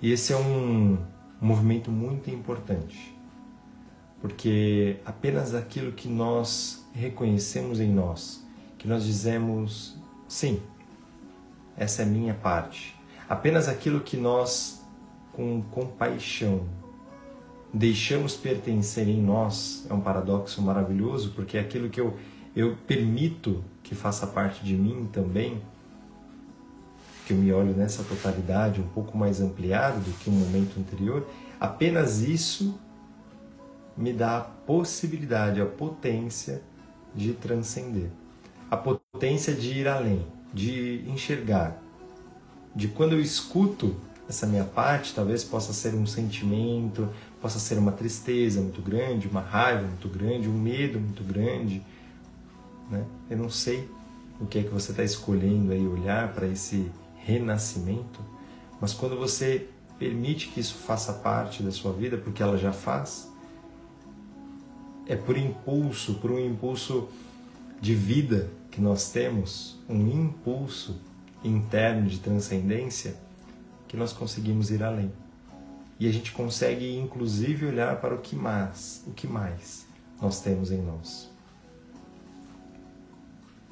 E 0.00 0.12
esse 0.12 0.32
é 0.32 0.36
um 0.36 0.96
movimento 1.40 1.90
muito 1.90 2.30
importante, 2.30 3.16
porque 4.20 5.00
apenas 5.04 5.54
aquilo 5.54 5.90
que 5.90 6.08
nós 6.08 6.86
reconhecemos 6.92 7.80
em 7.80 7.92
nós, 7.92 8.42
que 8.82 8.88
nós 8.88 9.04
dizemos, 9.04 9.96
sim, 10.26 10.60
essa 11.76 12.02
é 12.02 12.04
minha 12.04 12.34
parte, 12.34 12.96
apenas 13.28 13.68
aquilo 13.68 14.00
que 14.00 14.16
nós, 14.16 14.84
com 15.32 15.62
compaixão, 15.70 16.64
deixamos 17.72 18.34
pertencer 18.34 19.06
em 19.08 19.22
nós, 19.22 19.86
é 19.88 19.94
um 19.94 20.00
paradoxo 20.00 20.60
maravilhoso, 20.60 21.30
porque 21.30 21.56
é 21.56 21.60
aquilo 21.60 21.88
que 21.88 22.00
eu, 22.00 22.18
eu 22.56 22.76
permito 22.84 23.62
que 23.84 23.94
faça 23.94 24.26
parte 24.26 24.64
de 24.64 24.74
mim 24.74 25.08
também, 25.12 25.62
que 27.24 27.32
eu 27.32 27.36
me 27.36 27.52
olho 27.52 27.72
nessa 27.74 28.02
totalidade 28.02 28.80
um 28.80 28.88
pouco 28.88 29.16
mais 29.16 29.40
ampliado 29.40 30.00
do 30.00 30.10
que 30.18 30.28
o 30.28 30.32
momento 30.32 30.80
anterior, 30.80 31.24
apenas 31.60 32.20
isso 32.20 32.76
me 33.96 34.12
dá 34.12 34.38
a 34.38 34.40
possibilidade, 34.40 35.60
a 35.60 35.66
potência 35.66 36.60
de 37.14 37.32
transcender, 37.32 38.10
a 38.72 38.76
potência 38.78 39.52
de 39.52 39.80
ir 39.80 39.86
além, 39.86 40.24
de 40.50 41.04
enxergar, 41.06 41.76
de 42.74 42.88
quando 42.88 43.12
eu 43.12 43.20
escuto 43.20 43.94
essa 44.26 44.46
minha 44.46 44.64
parte, 44.64 45.14
talvez 45.14 45.44
possa 45.44 45.74
ser 45.74 45.94
um 45.94 46.06
sentimento, 46.06 47.06
possa 47.38 47.58
ser 47.58 47.76
uma 47.76 47.92
tristeza 47.92 48.62
muito 48.62 48.80
grande, 48.80 49.28
uma 49.28 49.42
raiva 49.42 49.82
muito 49.82 50.08
grande, 50.08 50.48
um 50.48 50.58
medo 50.58 50.98
muito 50.98 51.22
grande, 51.22 51.82
né? 52.90 53.04
Eu 53.28 53.36
não 53.36 53.50
sei 53.50 53.86
o 54.40 54.46
que 54.46 54.60
é 54.60 54.62
que 54.62 54.70
você 54.70 54.92
está 54.92 55.04
escolhendo 55.04 55.70
aí 55.70 55.86
olhar 55.86 56.32
para 56.32 56.46
esse 56.46 56.90
renascimento, 57.16 58.20
mas 58.80 58.94
quando 58.94 59.18
você 59.18 59.68
permite 59.98 60.48
que 60.48 60.60
isso 60.60 60.76
faça 60.76 61.12
parte 61.12 61.62
da 61.62 61.70
sua 61.70 61.92
vida, 61.92 62.16
porque 62.16 62.42
ela 62.42 62.56
já 62.56 62.72
faz, 62.72 63.30
é 65.06 65.14
por 65.14 65.36
impulso, 65.36 66.14
por 66.14 66.30
um 66.30 66.40
impulso 66.40 67.10
de 67.78 67.94
vida 67.94 68.48
que 68.72 68.80
nós 68.80 69.10
temos, 69.10 69.78
um 69.86 70.08
impulso 70.08 70.98
interno 71.44 72.08
de 72.08 72.18
transcendência 72.18 73.14
que 73.86 73.96
nós 73.96 74.14
conseguimos 74.14 74.70
ir 74.70 74.82
além. 74.82 75.12
E 76.00 76.08
a 76.08 76.12
gente 76.12 76.32
consegue 76.32 76.96
inclusive 76.96 77.66
olhar 77.66 78.00
para 78.00 78.14
o 78.14 78.18
que 78.18 78.34
mais, 78.34 79.04
o 79.06 79.12
que 79.12 79.26
mais 79.26 79.86
nós 80.20 80.40
temos 80.40 80.72
em 80.72 80.80
nós. 80.80 81.30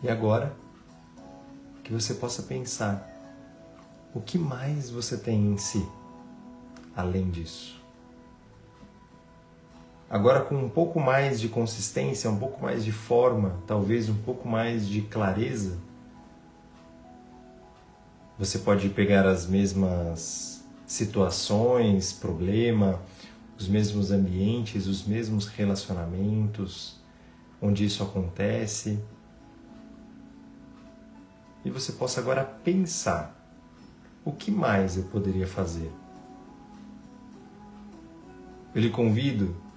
E 0.03 0.09
agora 0.09 0.55
que 1.83 1.93
você 1.93 2.15
possa 2.15 2.43
pensar 2.43 3.09
o 4.15 4.21
que 4.21 4.39
mais 4.39 4.91
você 4.91 5.17
tem 5.17 5.47
em 5.47 5.57
si 5.57 5.85
além 6.95 7.31
disso. 7.31 7.80
Agora 10.11 10.41
com 10.41 10.57
um 10.57 10.69
pouco 10.69 10.99
mais 10.99 11.39
de 11.39 11.49
consistência, 11.49 12.29
um 12.29 12.37
pouco 12.37 12.61
mais 12.61 12.85
de 12.85 12.91
forma, 12.91 13.57
talvez 13.65 14.09
um 14.09 14.17
pouco 14.17 14.49
mais 14.49 14.89
de 14.89 15.03
clareza, 15.03 15.79
você 18.37 18.59
pode 18.59 18.89
pegar 18.89 19.25
as 19.25 19.47
mesmas 19.47 20.65
situações, 20.85 22.13
problema, 22.13 23.01
os 23.57 23.69
mesmos 23.69 24.11
ambientes, 24.11 24.89
os 24.89 25.07
mesmos 25.07 25.47
relacionamentos 25.47 26.99
onde 27.63 27.85
isso 27.85 28.03
acontece. 28.03 28.99
E 31.65 31.71
você 31.71 31.93
possa 31.93 32.21
agora 32.21 32.45
pensar: 32.45 33.33
o 34.25 34.33
que 34.33 34.51
mais 34.51 34.97
eu 34.97 35.05
poderia 35.05 35.47
fazer? 35.47 35.93
Eu 38.75 38.83
lhe 38.83 38.91
convido 38.91 39.70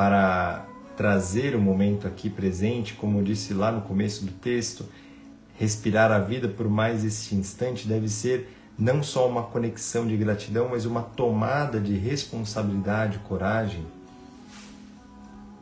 para 0.00 0.64
trazer 0.96 1.54
o 1.54 1.60
momento 1.60 2.08
aqui 2.08 2.30
presente, 2.30 2.94
como 2.94 3.22
disse 3.22 3.52
lá 3.52 3.70
no 3.70 3.82
começo 3.82 4.24
do 4.24 4.32
texto, 4.32 4.86
respirar 5.58 6.10
a 6.10 6.18
vida 6.18 6.48
por 6.48 6.70
mais 6.70 7.04
este 7.04 7.34
instante 7.34 7.86
deve 7.86 8.08
ser 8.08 8.48
não 8.78 9.02
só 9.02 9.28
uma 9.28 9.42
conexão 9.42 10.08
de 10.08 10.16
gratidão, 10.16 10.70
mas 10.70 10.86
uma 10.86 11.02
tomada 11.02 11.78
de 11.78 11.92
responsabilidade, 11.98 13.18
coragem. 13.18 13.84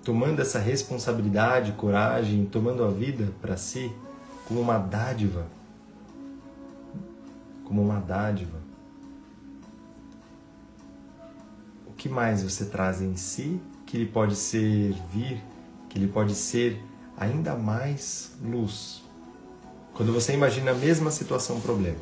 Tomando 0.04 0.40
essa 0.40 0.60
responsabilidade, 0.60 1.72
coragem, 1.72 2.44
tomando 2.44 2.84
a 2.84 2.90
vida 2.92 3.32
para 3.42 3.56
si 3.56 3.90
como 4.46 4.60
uma 4.60 4.78
dádiva. 4.78 5.48
Como 7.64 7.82
uma 7.82 7.98
dádiva. 7.98 8.58
O 11.88 11.92
que 11.92 12.08
mais 12.08 12.44
você 12.44 12.66
traz 12.66 13.02
em 13.02 13.16
si 13.16 13.60
que 13.88 13.96
lhe 13.96 14.04
pode 14.04 14.36
servir, 14.36 15.42
que 15.88 15.98
lhe 15.98 16.06
pode 16.06 16.34
ser 16.34 16.78
ainda 17.16 17.56
mais 17.56 18.36
luz? 18.44 19.02
Quando 19.94 20.12
você 20.12 20.34
imagina 20.34 20.72
a 20.72 20.74
mesma 20.74 21.10
situação, 21.10 21.58
problema. 21.58 21.96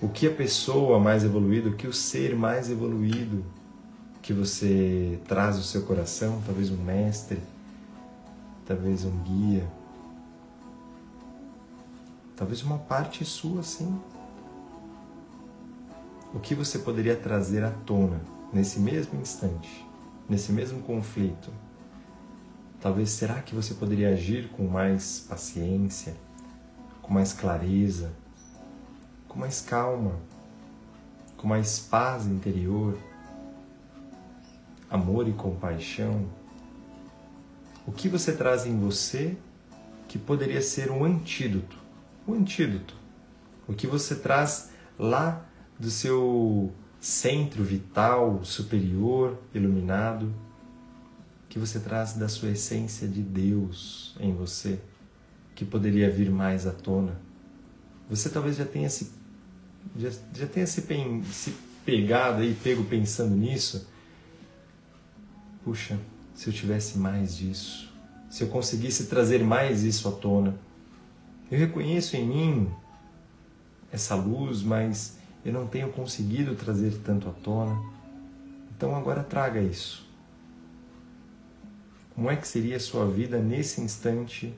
O 0.00 0.08
que 0.08 0.28
a 0.28 0.32
pessoa 0.32 1.00
mais 1.00 1.24
evoluída, 1.24 1.70
o 1.70 1.74
que 1.74 1.88
o 1.88 1.92
ser 1.92 2.36
mais 2.36 2.70
evoluído 2.70 3.44
que 4.22 4.32
você 4.32 5.18
traz 5.26 5.56
no 5.56 5.64
seu 5.64 5.82
coração, 5.82 6.40
talvez 6.46 6.70
um 6.70 6.76
mestre, 6.76 7.40
talvez 8.64 9.04
um 9.04 9.18
guia, 9.24 9.66
talvez 12.36 12.62
uma 12.62 12.78
parte 12.78 13.24
sua, 13.24 13.64
sim. 13.64 14.00
O 16.32 16.38
que 16.38 16.54
você 16.54 16.78
poderia 16.78 17.16
trazer 17.16 17.64
à 17.64 17.72
tona 17.72 18.37
nesse 18.52 18.80
mesmo 18.80 19.20
instante, 19.20 19.86
nesse 20.28 20.52
mesmo 20.52 20.82
conflito? 20.82 21.50
Talvez 22.80 23.10
será 23.10 23.42
que 23.42 23.54
você 23.54 23.74
poderia 23.74 24.10
agir 24.10 24.48
com 24.50 24.66
mais 24.66 25.20
paciência, 25.28 26.16
com 27.02 27.12
mais 27.12 27.32
clareza, 27.32 28.12
com 29.26 29.38
mais 29.38 29.60
calma, 29.60 30.12
com 31.36 31.48
mais 31.48 31.80
paz 31.80 32.26
interior, 32.26 32.96
amor 34.88 35.26
e 35.28 35.32
compaixão? 35.32 36.26
O 37.86 37.92
que 37.92 38.08
você 38.08 38.32
traz 38.32 38.66
em 38.66 38.78
você 38.78 39.36
que 40.06 40.18
poderia 40.18 40.62
ser 40.62 40.90
um 40.90 41.04
antídoto? 41.04 41.76
Um 42.26 42.34
antídoto. 42.34 42.94
O 43.66 43.74
que 43.74 43.86
você 43.86 44.14
traz 44.14 44.70
lá 44.98 45.44
do 45.78 45.90
seu 45.90 46.72
centro 47.00 47.62
vital 47.62 48.44
superior, 48.44 49.38
iluminado? 49.54 50.32
que 51.48 51.58
você 51.58 51.80
traz 51.80 52.12
da 52.12 52.28
sua 52.28 52.50
essência 52.50 53.08
de 53.08 53.22
Deus 53.22 54.14
em 54.20 54.34
você, 54.34 54.78
que 55.54 55.64
poderia 55.64 56.10
vir 56.10 56.30
mais 56.30 56.66
à 56.66 56.72
tona. 56.72 57.18
Você 58.08 58.28
talvez 58.28 58.56
já 58.56 58.64
tenha 58.64 58.88
se, 58.88 59.10
já, 59.96 60.10
já 60.34 60.46
tenha 60.46 60.66
se, 60.66 60.82
pen, 60.82 61.24
se 61.24 61.54
pegado 61.84 62.42
aí, 62.42 62.54
pego 62.62 62.84
pensando 62.84 63.34
nisso. 63.34 63.88
Puxa, 65.64 65.98
se 66.34 66.48
eu 66.48 66.52
tivesse 66.52 66.98
mais 66.98 67.36
disso, 67.36 67.92
se 68.30 68.44
eu 68.44 68.48
conseguisse 68.48 69.06
trazer 69.06 69.42
mais 69.42 69.82
isso 69.82 70.08
à 70.08 70.12
tona. 70.12 70.54
Eu 71.50 71.58
reconheço 71.58 72.14
em 72.14 72.26
mim 72.26 72.70
essa 73.90 74.14
luz, 74.14 74.62
mas 74.62 75.17
eu 75.48 75.52
não 75.54 75.66
tenho 75.66 75.90
conseguido 75.90 76.54
trazer 76.54 77.00
tanto 77.02 77.26
à 77.28 77.32
tona. 77.32 77.80
Então 78.76 78.94
agora 78.94 79.24
traga 79.24 79.60
isso. 79.60 80.06
Como 82.14 82.30
é 82.30 82.36
que 82.36 82.46
seria 82.46 82.76
a 82.76 82.80
sua 82.80 83.06
vida 83.06 83.38
nesse 83.38 83.80
instante 83.80 84.54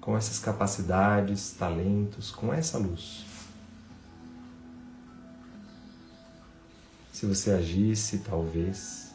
com 0.00 0.16
essas 0.16 0.38
capacidades, 0.38 1.52
talentos, 1.52 2.30
com 2.30 2.54
essa 2.54 2.78
luz? 2.78 3.26
Se 7.12 7.26
você 7.26 7.50
agisse, 7.50 8.18
talvez, 8.18 9.12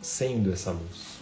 sendo 0.00 0.52
essa 0.52 0.70
luz. 0.70 1.15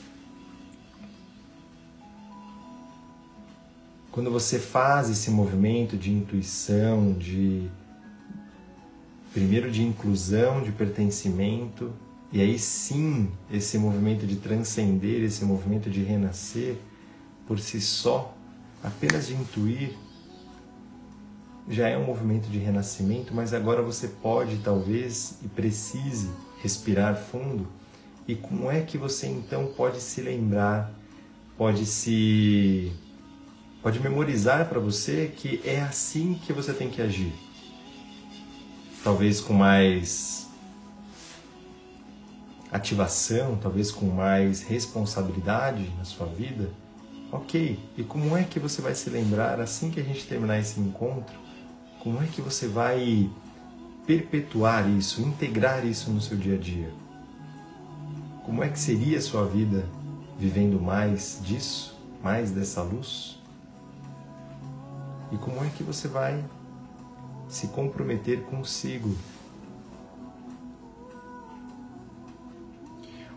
Quando 4.15 4.31
você 4.31 4.61
faz 4.61 5.11
esse 5.11 5.29
movimento 5.29 5.97
de 5.97 6.13
intuição, 6.13 7.15
de 7.15 7.69
primeiro 9.33 9.73
de 9.73 9.83
inclusão, 9.83 10.63
de 10.63 10.71
pertencimento, 10.71 11.93
e 12.31 12.41
aí 12.41 12.57
sim, 12.57 13.29
esse 13.51 13.77
movimento 13.77 14.25
de 14.25 14.37
transcender, 14.37 15.25
esse 15.25 15.45
movimento 15.45 15.91
de 15.91 16.05
renascer, 16.05 16.77
por 17.45 17.59
si 17.59 17.81
só, 17.81 18.33
apenas 18.85 19.27
de 19.27 19.35
intuir, 19.35 19.97
já 21.69 21.89
é 21.89 21.99
um 21.99 22.05
movimento 22.05 22.49
de 22.49 22.59
renascimento, 22.59 23.35
mas 23.35 23.53
agora 23.53 23.83
você 23.83 24.07
pode, 24.07 24.59
talvez, 24.59 25.41
e 25.43 25.49
precise 25.49 26.31
respirar 26.63 27.17
fundo. 27.17 27.67
E 28.29 28.37
como 28.37 28.71
é 28.71 28.81
que 28.81 28.97
você 28.97 29.27
então 29.27 29.73
pode 29.77 30.01
se 30.01 30.21
lembrar, 30.21 30.95
pode 31.59 31.85
se 31.85 32.93
pode 33.85 34.01
memorizar 34.01 34.67
para 34.67 34.81
você 34.81 35.31
que 35.37 35.61
é 35.63 35.83
assim 35.83 36.41
que 36.43 36.55
você 36.55 36.73
tem 36.73 36.89
que 36.89 37.03
agir? 37.03 37.35
Talvez 39.05 39.43
com 39.43 39.53
mais 39.53 40.49
ativação, 42.73 43.59
talvez 43.61 43.91
com 43.91 44.07
mais 44.07 44.63
responsabilidade 44.63 45.87
na 45.99 46.05
sua 46.05 46.27
vida, 46.27 46.71
ok. 47.31 47.79
E 47.99 48.03
como 48.03 48.35
é 48.35 48.45
que 48.45 48.59
você 48.59 48.81
vai 48.81 48.95
se 48.95 49.11
lembrar 49.11 49.61
assim 49.61 49.91
que 49.91 50.01
a 50.01 50.03
gente 50.03 50.27
terminar 50.27 50.59
esse 50.59 50.81
encontro? 50.81 51.37
Como 52.03 52.23
é 52.23 52.27
que 52.27 52.41
você 52.41 52.67
vai 52.67 53.31
perpetuar 54.07 54.89
isso, 54.89 55.21
integrar 55.21 55.85
isso 55.85 56.11
no 56.11 56.23
seu 56.23 56.39
dia 56.39 56.55
a 56.55 56.59
dia? 56.59 56.91
Como 58.47 58.65
é 58.65 58.69
que 58.71 58.79
seria 58.79 59.19
a 59.19 59.21
sua 59.21 59.45
vida 59.45 59.87
vivendo 60.39 60.81
mais 60.81 61.39
disso, 61.45 61.95
mais 62.23 62.51
dessa 62.51 62.81
luz? 62.81 63.44
E 65.35 65.37
como 65.37 65.65
é 65.65 65.69
que 65.69 65.83
você 65.83 66.07
vai 66.07 66.45
se 67.49 67.67
comprometer 67.69 68.45
consigo 68.45 69.15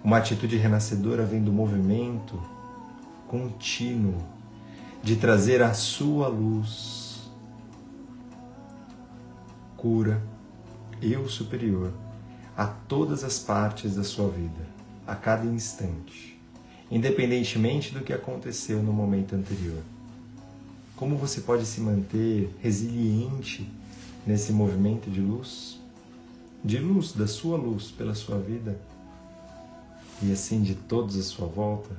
Uma 0.04 0.20
atitude 0.20 0.56
renascedora 0.56 1.26
vem 1.26 1.44
do 1.44 1.52
movimento 1.52 2.42
contínuo 3.28 4.16
de 5.04 5.18
trazer 5.18 5.62
a 5.62 5.74
sua 5.74 6.30
luz, 6.30 7.30
cura, 9.76 10.24
eu 11.02 11.28
superior, 11.28 11.92
a 12.56 12.66
todas 12.66 13.22
as 13.22 13.38
partes 13.38 13.96
da 13.96 14.04
sua 14.06 14.30
vida, 14.30 14.66
a 15.06 15.14
cada 15.14 15.46
instante, 15.46 16.42
independentemente 16.90 17.94
do 17.94 18.00
que 18.00 18.14
aconteceu 18.14 18.82
no 18.82 18.94
momento 18.94 19.36
anterior. 19.36 19.84
Como 20.98 21.16
você 21.16 21.42
pode 21.42 21.64
se 21.68 21.80
manter 21.80 22.52
resiliente 22.60 23.72
nesse 24.26 24.52
movimento 24.52 25.12
de 25.12 25.22
luz? 25.22 25.80
De 26.64 26.80
luz, 26.80 27.12
da 27.12 27.28
sua 27.28 27.56
luz 27.56 27.92
pela 27.92 28.16
sua 28.16 28.40
vida 28.40 28.82
e 30.24 30.32
assim 30.32 30.64
de 30.64 30.74
todos 30.74 31.16
à 31.16 31.22
sua 31.22 31.46
volta? 31.46 31.96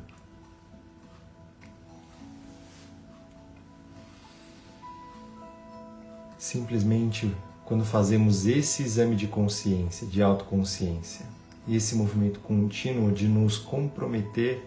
Simplesmente 6.37 7.33
quando 7.65 7.85
fazemos 7.85 8.47
esse 8.47 8.83
exame 8.83 9.15
de 9.15 9.29
consciência, 9.29 10.09
de 10.09 10.21
autoconsciência, 10.21 11.25
e 11.69 11.77
esse 11.77 11.95
movimento 11.95 12.41
contínuo 12.41 13.13
de 13.13 13.29
nos 13.29 13.59
comprometer, 13.59 14.67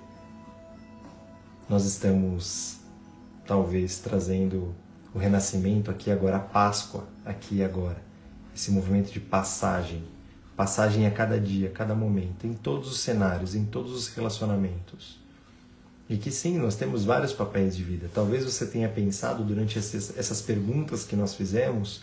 nós 1.68 1.84
estamos 1.84 2.81
talvez 3.46 4.00
trazendo 4.00 4.74
o 5.14 5.20
renascimento 5.20 5.92
aqui 5.92 6.10
agora, 6.10 6.38
a 6.38 6.40
Páscoa 6.40 7.06
aqui 7.26 7.64
agora, 7.64 8.02
esse 8.56 8.72
movimento 8.72 9.12
de 9.12 9.20
passagem, 9.20 10.04
passagem 10.56 11.06
a 11.06 11.12
cada 11.12 11.40
dia, 11.40 11.70
a 11.70 11.72
cada 11.72 11.96
momento, 11.96 12.48
em 12.48 12.54
todos 12.54 12.90
os 12.92 13.00
cenários, 13.00 13.56
em 13.56 13.66
todos 13.66 13.92
os 13.94 14.08
relacionamentos. 14.10 15.20
E 16.10 16.18
que 16.18 16.32
sim, 16.32 16.58
nós 16.58 16.76
temos 16.76 17.06
vários 17.06 17.32
papéis 17.32 17.76
de 17.76 17.84
vida. 17.84 18.10
Talvez 18.14 18.44
você 18.44 18.66
tenha 18.66 18.90
pensado 18.90 19.44
durante 19.44 19.78
essas 19.80 20.42
perguntas 20.42 21.06
que 21.06 21.16
nós 21.16 21.34
fizemos 21.34 22.02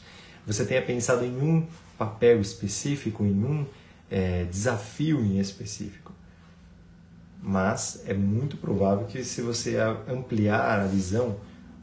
você 0.49 0.65
tenha 0.65 0.81
pensado 0.81 1.27
em 1.27 1.43
um 1.43 1.67
papel 1.99 2.41
específico, 2.41 3.23
em 3.23 3.45
um 3.45 3.67
é, 4.11 4.45
desafio 4.45 5.21
em 5.21 5.39
específico. 5.39 6.11
Mas 7.43 8.03
é 8.07 8.15
muito 8.15 8.57
provável 8.57 9.07
que 9.07 9.25
se 9.25 9.41
você 9.41 9.79
ampliar 10.09 10.81
a 10.81 10.87
visão 10.87 11.37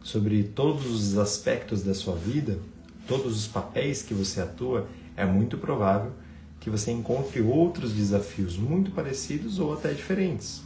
sobre 0.04 0.44
todos 0.44 0.86
os 0.86 1.18
aspectos 1.18 1.82
da 1.82 1.94
sua 1.94 2.16
vida, 2.16 2.60
todos 3.08 3.38
os 3.38 3.48
papéis 3.48 4.02
que 4.02 4.14
você 4.14 4.42
atua, 4.42 4.88
é 5.16 5.26
muito 5.26 5.58
provável 5.58 6.12
que 6.60 6.70
você 6.70 6.92
encontre 6.92 7.42
outros 7.42 7.94
desafios 7.94 8.58
muito 8.58 8.92
parecidos 8.92 9.60
ou 9.60 9.74
até 9.74 9.94
diferentes. 9.94 10.62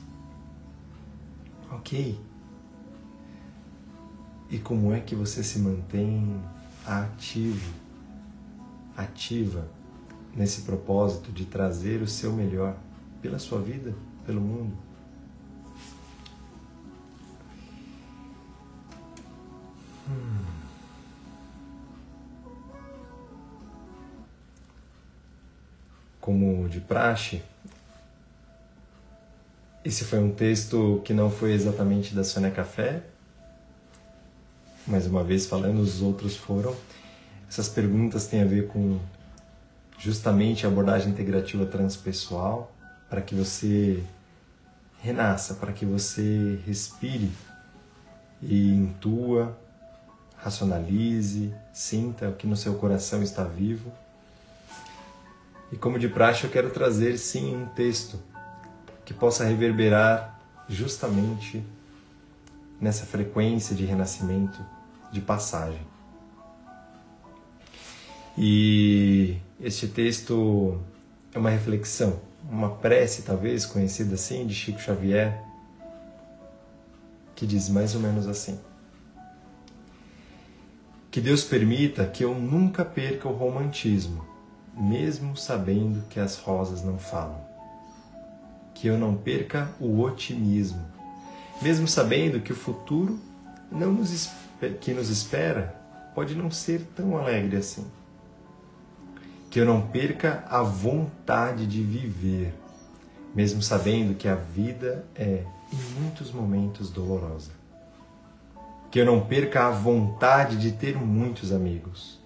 Ok. 1.72 2.20
E 4.50 4.58
como 4.58 4.94
é 4.94 5.00
que 5.00 5.14
você 5.14 5.44
se 5.44 5.60
mantém 5.60 6.42
ativo 6.86 7.72
ativa 8.98 9.68
nesse 10.36 10.62
propósito 10.62 11.32
de 11.32 11.46
trazer 11.46 12.02
o 12.02 12.08
seu 12.08 12.34
melhor 12.34 12.76
pela 13.22 13.40
sua 13.40 13.62
vida, 13.62 13.94
pelo 14.30 14.42
mundo. 14.42 14.78
Hum. 20.08 20.46
Como 26.22 26.70
de 26.70 26.80
praxe, 26.80 27.42
esse 29.84 30.04
foi 30.04 30.20
um 30.20 30.32
texto 30.32 31.02
que 31.04 31.12
não 31.12 31.32
foi 31.32 31.54
exatamente 31.54 32.14
da 32.14 32.24
Sônia 32.24 32.52
Café, 32.52 33.02
mais 34.86 35.08
uma 35.08 35.24
vez 35.24 35.48
falando, 35.48 35.80
os 35.80 36.04
outros 36.04 36.36
foram. 36.36 36.76
Essas 37.50 37.68
perguntas 37.68 38.28
têm 38.28 38.44
a 38.44 38.46
ver 38.46 38.68
com 38.68 39.00
justamente 39.98 40.68
a 40.68 40.70
abordagem 40.70 41.10
integrativa 41.10 41.66
transpessoal, 41.66 42.72
para 43.10 43.22
que 43.22 43.34
você 43.34 44.04
renasça, 45.02 45.56
para 45.56 45.72
que 45.72 45.86
você 45.86 46.60
respire 46.66 47.32
e 48.42 48.74
intua, 48.74 49.58
racionalize, 50.38 51.54
sinta 51.74 52.30
o 52.30 52.34
que 52.34 52.48
no 52.48 52.56
seu 52.56 52.76
coração 52.76 53.22
está 53.22 53.44
vivo. 53.44 53.92
E 55.72 55.78
como 55.78 56.00
de 56.00 56.08
praxe, 56.08 56.44
eu 56.44 56.50
quero 56.50 56.70
trazer 56.72 57.18
sim 57.18 57.56
um 57.56 57.66
texto 57.68 58.20
que 59.06 59.14
possa 59.14 59.44
reverberar 59.44 60.40
justamente 60.68 61.64
nessa 62.80 63.06
frequência 63.06 63.76
de 63.76 63.86
renascimento, 63.86 64.60
de 65.12 65.22
passagem. 65.22 65.82
E 68.38 69.38
este 69.60 69.88
texto 69.88 70.80
é 71.34 71.38
uma 71.38 71.50
reflexão, 71.50 72.20
uma 72.50 72.70
prece, 72.70 73.22
talvez 73.22 73.66
conhecida 73.66 74.16
assim, 74.16 74.46
de 74.48 74.54
Chico 74.54 74.80
Xavier, 74.80 75.44
que 77.36 77.46
diz 77.46 77.70
mais 77.70 77.94
ou 77.94 78.02
menos 78.02 78.28
assim: 78.28 78.60
Que 81.12 81.22
Deus 81.22 81.44
permita 81.44 82.06
que 82.08 82.24
eu 82.24 82.34
nunca 82.34 82.84
perca 82.84 83.28
o 83.28 83.34
romantismo, 83.34 84.26
mesmo 84.76 85.38
sabendo 85.38 86.04
que 86.10 86.20
as 86.20 86.38
rosas 86.38 86.84
não 86.84 86.98
falam. 86.98 87.48
Que 88.74 88.88
eu 88.88 88.98
não 88.98 89.16
perca 89.16 89.70
o 89.80 90.00
otimismo, 90.02 90.84
mesmo 91.62 91.88
sabendo 91.88 92.40
que 92.40 92.54
o 92.54 92.56
futuro 92.56 93.20
não 93.72 93.92
nos, 93.92 94.32
que 94.82 94.94
nos 94.94 95.10
espera 95.10 95.76
pode 96.16 96.34
não 96.34 96.50
ser 96.50 96.82
tão 96.96 97.18
alegre 97.18 97.58
assim 97.58 97.86
que 99.50 99.60
eu 99.60 99.66
não 99.66 99.82
perca 99.82 100.44
a 100.48 100.62
vontade 100.62 101.66
de 101.66 101.82
viver, 101.82 102.54
mesmo 103.34 103.62
sabendo 103.62 104.16
que 104.16 104.28
a 104.28 104.36
vida 104.36 105.06
é, 105.16 105.44
em 105.74 106.02
muitos 106.02 106.32
momentos, 106.32 106.92
dolorosa. 106.92 107.52
Que 108.92 109.00
eu 109.00 109.06
não 109.06 109.22
perca 109.22 109.68
a 109.68 109.72
vontade 109.72 110.58
de 110.58 110.72
ter 110.72 110.96
muitos 110.96 111.52
amigos, 111.52 112.20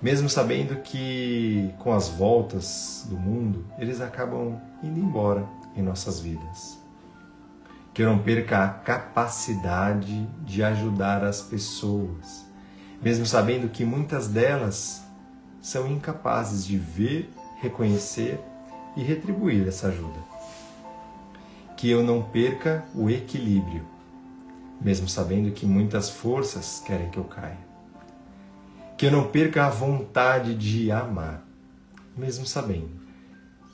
mesmo 0.00 0.28
sabendo 0.28 0.76
que, 0.76 1.70
com 1.78 1.92
as 1.92 2.08
voltas 2.08 3.06
do 3.08 3.16
mundo, 3.16 3.64
eles 3.78 4.00
acabam 4.00 4.60
indo 4.82 4.98
embora 4.98 5.46
em 5.76 5.82
nossas 5.82 6.18
vidas. 6.18 6.78
Que 7.94 8.02
eu 8.02 8.08
não 8.08 8.18
perca 8.18 8.64
a 8.64 8.68
capacidade 8.68 10.26
de 10.44 10.62
ajudar 10.62 11.22
as 11.22 11.42
pessoas, 11.42 12.44
mesmo 13.02 13.26
sabendo 13.26 13.68
que 13.68 13.84
muitas 13.84 14.28
delas 14.28 15.01
são 15.62 15.86
incapazes 15.86 16.66
de 16.66 16.76
ver, 16.76 17.32
reconhecer 17.60 18.40
e 18.96 19.02
retribuir 19.02 19.66
essa 19.68 19.86
ajuda. 19.86 20.18
Que 21.76 21.88
eu 21.88 22.02
não 22.02 22.20
perca 22.20 22.84
o 22.92 23.08
equilíbrio, 23.08 23.86
mesmo 24.80 25.08
sabendo 25.08 25.52
que 25.52 25.64
muitas 25.64 26.10
forças 26.10 26.82
querem 26.84 27.08
que 27.08 27.16
eu 27.16 27.24
caia. 27.24 27.58
Que 28.98 29.06
eu 29.06 29.12
não 29.12 29.28
perca 29.28 29.66
a 29.66 29.70
vontade 29.70 30.54
de 30.56 30.90
amar, 30.90 31.42
mesmo 32.16 32.44
sabendo 32.44 33.00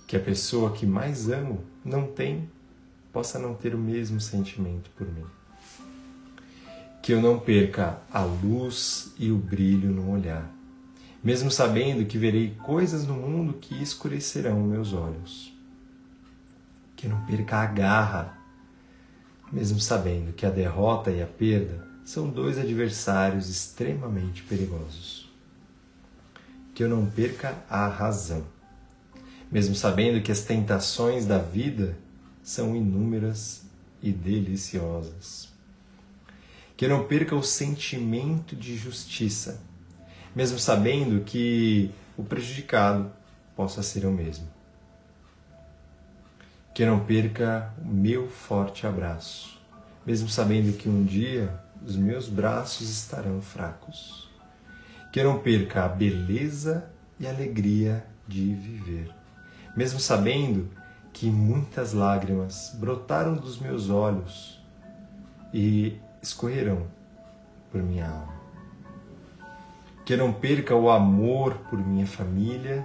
que 0.06 0.16
a 0.16 0.20
pessoa 0.20 0.72
que 0.72 0.86
mais 0.86 1.28
amo 1.28 1.64
não 1.84 2.06
tem, 2.06 2.48
possa 3.12 3.38
não 3.38 3.54
ter 3.54 3.74
o 3.74 3.78
mesmo 3.78 4.20
sentimento 4.20 4.90
por 4.90 5.06
mim. 5.06 5.24
Que 7.02 7.12
eu 7.12 7.20
não 7.20 7.38
perca 7.38 7.98
a 8.10 8.22
luz 8.22 9.12
e 9.18 9.30
o 9.30 9.36
brilho 9.36 9.90
no 9.90 10.10
olhar 10.10 10.57
mesmo 11.22 11.50
sabendo 11.50 12.06
que 12.06 12.18
verei 12.18 12.54
coisas 12.62 13.06
no 13.06 13.14
mundo 13.14 13.54
que 13.54 13.80
escurecerão 13.82 14.60
meus 14.60 14.92
olhos. 14.92 15.52
Que 16.96 17.08
não 17.08 17.24
perca 17.26 17.58
a 17.58 17.66
garra, 17.66 18.38
mesmo 19.52 19.80
sabendo 19.80 20.32
que 20.32 20.46
a 20.46 20.50
derrota 20.50 21.10
e 21.10 21.22
a 21.22 21.26
perda 21.26 21.86
são 22.04 22.28
dois 22.28 22.58
adversários 22.58 23.48
extremamente 23.48 24.42
perigosos. 24.42 25.28
Que 26.74 26.84
eu 26.84 26.88
não 26.88 27.06
perca 27.06 27.56
a 27.68 27.88
razão, 27.88 28.46
mesmo 29.50 29.74
sabendo 29.74 30.22
que 30.22 30.30
as 30.30 30.42
tentações 30.42 31.26
da 31.26 31.38
vida 31.38 31.96
são 32.42 32.74
inúmeras 32.76 33.62
e 34.02 34.12
deliciosas. 34.12 35.48
Que 36.76 36.84
eu 36.84 36.88
não 36.88 37.04
perca 37.04 37.34
o 37.34 37.42
sentimento 37.42 38.54
de 38.54 38.76
justiça, 38.76 39.60
mesmo 40.38 40.56
sabendo 40.56 41.24
que 41.24 41.90
o 42.16 42.22
prejudicado 42.22 43.10
possa 43.56 43.82
ser 43.82 44.04
eu 44.04 44.12
mesmo. 44.12 44.46
Que 46.72 46.86
não 46.86 47.00
perca 47.00 47.74
o 47.84 47.88
meu 47.88 48.28
forte 48.28 48.86
abraço, 48.86 49.60
mesmo 50.06 50.28
sabendo 50.28 50.78
que 50.78 50.88
um 50.88 51.04
dia 51.04 51.52
os 51.84 51.96
meus 51.96 52.28
braços 52.28 52.88
estarão 52.88 53.42
fracos. 53.42 54.30
Que 55.12 55.24
não 55.24 55.40
perca 55.40 55.84
a 55.84 55.88
beleza 55.88 56.88
e 57.18 57.26
alegria 57.26 58.06
de 58.28 58.54
viver, 58.54 59.12
mesmo 59.76 59.98
sabendo 59.98 60.70
que 61.12 61.28
muitas 61.28 61.92
lágrimas 61.92 62.76
brotaram 62.78 63.34
dos 63.34 63.58
meus 63.58 63.90
olhos 63.90 64.62
e 65.52 65.98
escorrerão 66.22 66.86
por 67.72 67.82
minha 67.82 68.08
alma 68.08 68.37
que 70.08 70.16
não 70.16 70.32
perca 70.32 70.74
o 70.74 70.88
amor 70.88 71.52
por 71.68 71.78
minha 71.78 72.06
família, 72.06 72.82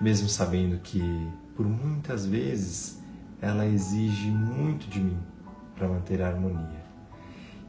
mesmo 0.00 0.28
sabendo 0.28 0.80
que, 0.80 1.00
por 1.54 1.64
muitas 1.64 2.26
vezes, 2.26 3.00
ela 3.40 3.64
exige 3.64 4.32
muito 4.32 4.88
de 4.88 4.98
mim 4.98 5.16
para 5.76 5.86
manter 5.86 6.20
a 6.20 6.26
harmonia. 6.26 6.84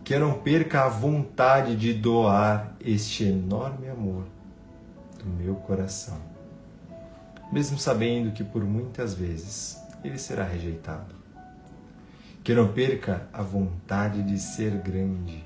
Que 0.03 0.15
eu 0.15 0.19
não 0.19 0.39
perca 0.39 0.85
a 0.85 0.89
vontade 0.89 1.75
de 1.75 1.93
doar 1.93 2.75
este 2.81 3.25
enorme 3.25 3.87
amor 3.87 4.23
do 5.23 5.29
meu 5.29 5.53
coração, 5.53 6.17
mesmo 7.51 7.77
sabendo 7.77 8.31
que 8.31 8.43
por 8.43 8.63
muitas 8.63 9.13
vezes 9.13 9.79
ele 10.03 10.17
será 10.17 10.43
rejeitado. 10.43 11.13
Que 12.43 12.51
eu 12.51 12.55
não 12.55 12.73
perca 12.73 13.27
a 13.31 13.43
vontade 13.43 14.23
de 14.23 14.39
ser 14.39 14.71
grande, 14.71 15.45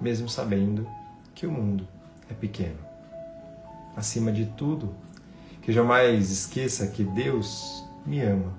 mesmo 0.00 0.28
sabendo 0.28 0.86
que 1.34 1.48
o 1.48 1.50
mundo 1.50 1.95
é 2.30 2.34
pequeno. 2.34 2.78
acima 3.96 4.30
de 4.30 4.44
tudo, 4.44 4.94
que 5.62 5.72
jamais 5.72 6.30
esqueça 6.30 6.86
que 6.86 7.02
Deus 7.02 7.82
me 8.04 8.20
ama 8.20 8.52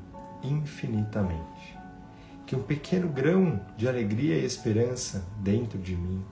infinitamente. 0.43 1.77
Que 2.45 2.55
um 2.55 2.63
pequeno 2.63 3.07
grão 3.07 3.61
de 3.77 3.87
alegria 3.87 4.37
e 4.37 4.45
esperança 4.45 5.23
dentro 5.39 5.77
de 5.77 5.95
mim 5.95 6.23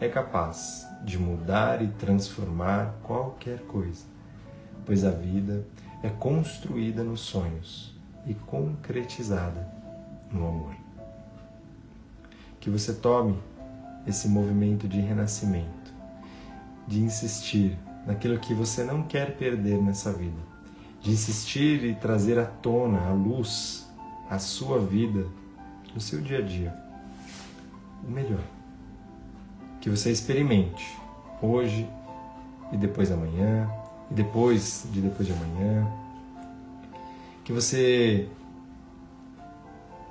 é 0.00 0.08
capaz 0.08 0.86
de 1.04 1.18
mudar 1.18 1.82
e 1.82 1.88
transformar 1.88 2.94
qualquer 3.02 3.60
coisa, 3.60 4.04
pois 4.86 5.04
a 5.04 5.10
vida 5.10 5.66
é 6.02 6.08
construída 6.08 7.02
nos 7.02 7.20
sonhos 7.20 7.94
e 8.26 8.34
concretizada 8.34 9.68
no 10.30 10.46
amor. 10.46 10.74
Que 12.58 12.70
você 12.70 12.94
tome 12.94 13.36
esse 14.06 14.28
movimento 14.28 14.88
de 14.88 15.00
renascimento, 15.00 15.79
de 16.90 17.00
insistir 17.00 17.78
naquilo 18.04 18.36
que 18.40 18.52
você 18.52 18.82
não 18.82 19.04
quer 19.04 19.36
perder 19.36 19.80
nessa 19.80 20.12
vida, 20.12 20.40
de 21.00 21.12
insistir 21.12 21.84
e 21.84 21.94
trazer 21.94 22.36
à 22.36 22.44
tona, 22.44 23.00
à 23.08 23.12
luz, 23.12 23.88
a 24.28 24.40
sua 24.40 24.80
vida, 24.80 25.24
no 25.94 26.00
seu 26.00 26.20
dia 26.20 26.38
a 26.38 26.42
dia, 26.42 26.74
o 28.04 28.10
melhor. 28.10 28.42
Que 29.80 29.88
você 29.88 30.10
experimente 30.10 30.98
hoje 31.40 31.88
e 32.72 32.76
depois 32.76 33.12
amanhã, 33.12 33.70
e 34.10 34.14
depois 34.14 34.84
de 34.92 35.00
depois 35.00 35.28
de 35.28 35.32
amanhã. 35.32 35.88
Que 37.44 37.52
você 37.52 38.28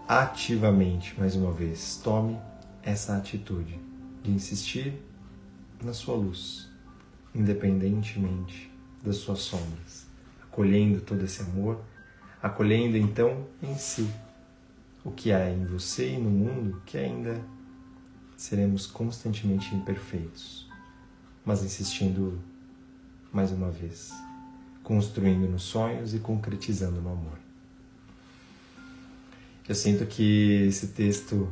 ativamente, 0.07 1.13
mais 1.19 1.35
uma 1.35 1.51
vez, 1.51 1.99
tome 2.01 2.37
essa 2.81 3.17
atitude 3.17 3.77
de 4.23 4.31
insistir 4.31 5.08
na 5.83 5.93
sua 5.93 6.15
luz, 6.15 6.67
independentemente 7.33 8.71
das 9.03 9.17
suas 9.17 9.39
sombras, 9.39 10.05
acolhendo 10.41 11.01
todo 11.01 11.23
esse 11.23 11.41
amor, 11.41 11.81
acolhendo 12.41 12.97
então 12.97 13.47
em 13.61 13.75
si 13.77 14.09
o 15.03 15.11
que 15.11 15.31
há 15.31 15.49
em 15.49 15.65
você 15.65 16.15
e 16.15 16.17
no 16.17 16.29
mundo 16.29 16.81
que 16.85 16.97
ainda 16.97 17.41
seremos 18.35 18.85
constantemente 18.85 19.73
imperfeitos, 19.73 20.69
mas 21.45 21.63
insistindo 21.63 22.39
mais 23.31 23.51
uma 23.51 23.69
vez, 23.69 24.11
construindo 24.83 25.49
nos 25.49 25.63
sonhos 25.63 26.13
e 26.13 26.19
concretizando 26.19 27.01
no 27.01 27.11
amor. 27.11 27.37
Eu 29.67 29.75
sinto 29.75 30.05
que 30.05 30.63
esse 30.67 30.87
texto 30.87 31.47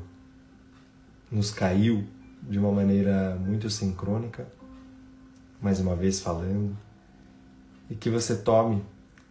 nos 1.32 1.52
caiu 1.52 2.04
de 2.48 2.58
uma 2.58 2.72
maneira 2.72 3.36
muito 3.36 3.70
sincrônica, 3.70 4.48
mais 5.62 5.80
uma 5.80 5.96
vez 5.96 6.20
falando, 6.20 6.78
e 7.90 7.96
que 7.96 8.10
você 8.10 8.36
tome 8.36 8.84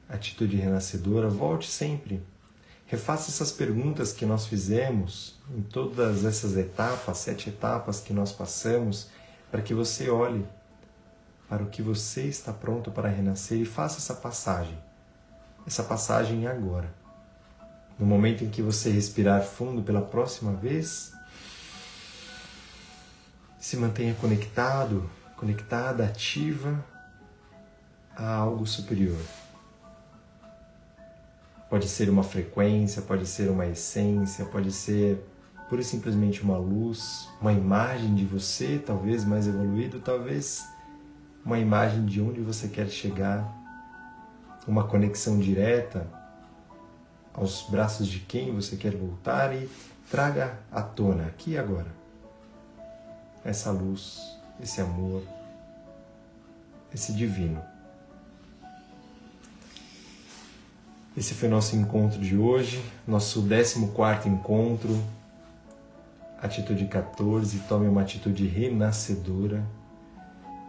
atitude 0.09 0.57
renascedora, 0.57 1.29
volte 1.29 1.69
sempre. 1.69 2.23
Refaça 2.87 3.31
essas 3.31 3.51
perguntas 3.51 4.13
que 4.13 4.25
nós 4.25 4.47
fizemos 4.47 5.41
em 5.51 5.63
todas 5.63 6.25
essas 6.25 6.57
etapas, 6.57 7.19
sete 7.19 7.49
etapas 7.49 8.01
que 8.01 8.13
nós 8.13 8.33
passamos, 8.33 9.09
para 9.51 9.63
que 9.63 9.75
você 9.75 10.09
olhe 10.09 10.47
para 11.49 11.63
o 11.63 11.71
que 11.71 11.83
você 11.83 12.25
está 12.25 12.53
pronto 12.53 12.91
para 12.91 13.09
renascer 13.09 13.59
e 13.59 13.65
faça 13.65 13.99
essa 13.99 14.15
passagem. 14.15 14.79
Essa 15.67 15.83
passagem 15.83 16.47
agora. 16.47 16.93
No 17.99 18.07
momento 18.07 18.45
em 18.45 18.51
que 18.51 18.63
você 18.63 18.91
respirar 18.91 19.43
fundo 19.43 19.83
pela 19.83 20.03
próxima 20.03 20.53
vez, 20.53 21.13
se 23.67 23.77
mantenha 23.77 24.15
conectado, 24.15 25.11
conectada, 25.37 26.05
ativa 26.05 26.85
a 28.15 28.33
algo 28.33 28.65
superior. 28.65 29.21
Pode 31.69 31.89
ser 31.89 32.09
uma 32.09 32.23
frequência, 32.23 33.03
pode 33.03 33.27
ser 33.27 33.51
uma 33.51 33.67
essência, 33.67 34.45
pode 34.45 34.71
ser 34.71 35.19
pura 35.69 35.81
e 35.81 35.85
simplesmente 35.85 36.45
uma 36.45 36.57
luz, 36.57 37.29
uma 37.41 37.53
imagem 37.53 38.15
de 38.15 38.25
você, 38.25 38.79
talvez 38.79 39.25
mais 39.25 39.49
evoluído, 39.49 39.99
talvez 39.99 40.65
uma 41.45 41.59
imagem 41.59 42.07
de 42.07 42.21
onde 42.21 42.41
você 42.41 42.69
quer 42.69 42.87
chegar, 42.87 43.53
uma 44.65 44.85
conexão 44.85 45.41
direta 45.41 46.07
aos 47.35 47.63
braços 47.69 48.07
de 48.07 48.21
quem 48.21 48.55
você 48.55 48.77
quer 48.77 48.95
voltar 48.95 49.53
e 49.53 49.69
traga 50.09 50.57
à 50.71 50.83
tona, 50.83 51.27
aqui 51.27 51.55
e 51.55 51.59
agora, 51.59 52.06
essa 53.47 53.71
luz, 53.71 54.37
esse 54.61 54.81
amor, 54.81 55.23
esse 56.93 57.13
divino. 57.13 57.63
Esse 61.17 61.33
foi 61.33 61.49
nosso 61.49 61.77
encontro 61.77 62.19
de 62.19 62.37
hoje, 62.37 62.83
nosso 63.07 63.41
14 63.41 64.29
encontro. 64.29 65.03
Atitude 66.43 66.87
14, 66.87 67.61
tome 67.61 67.89
uma 67.89 68.03
atitude 68.03 68.47
renascedora 68.47 69.65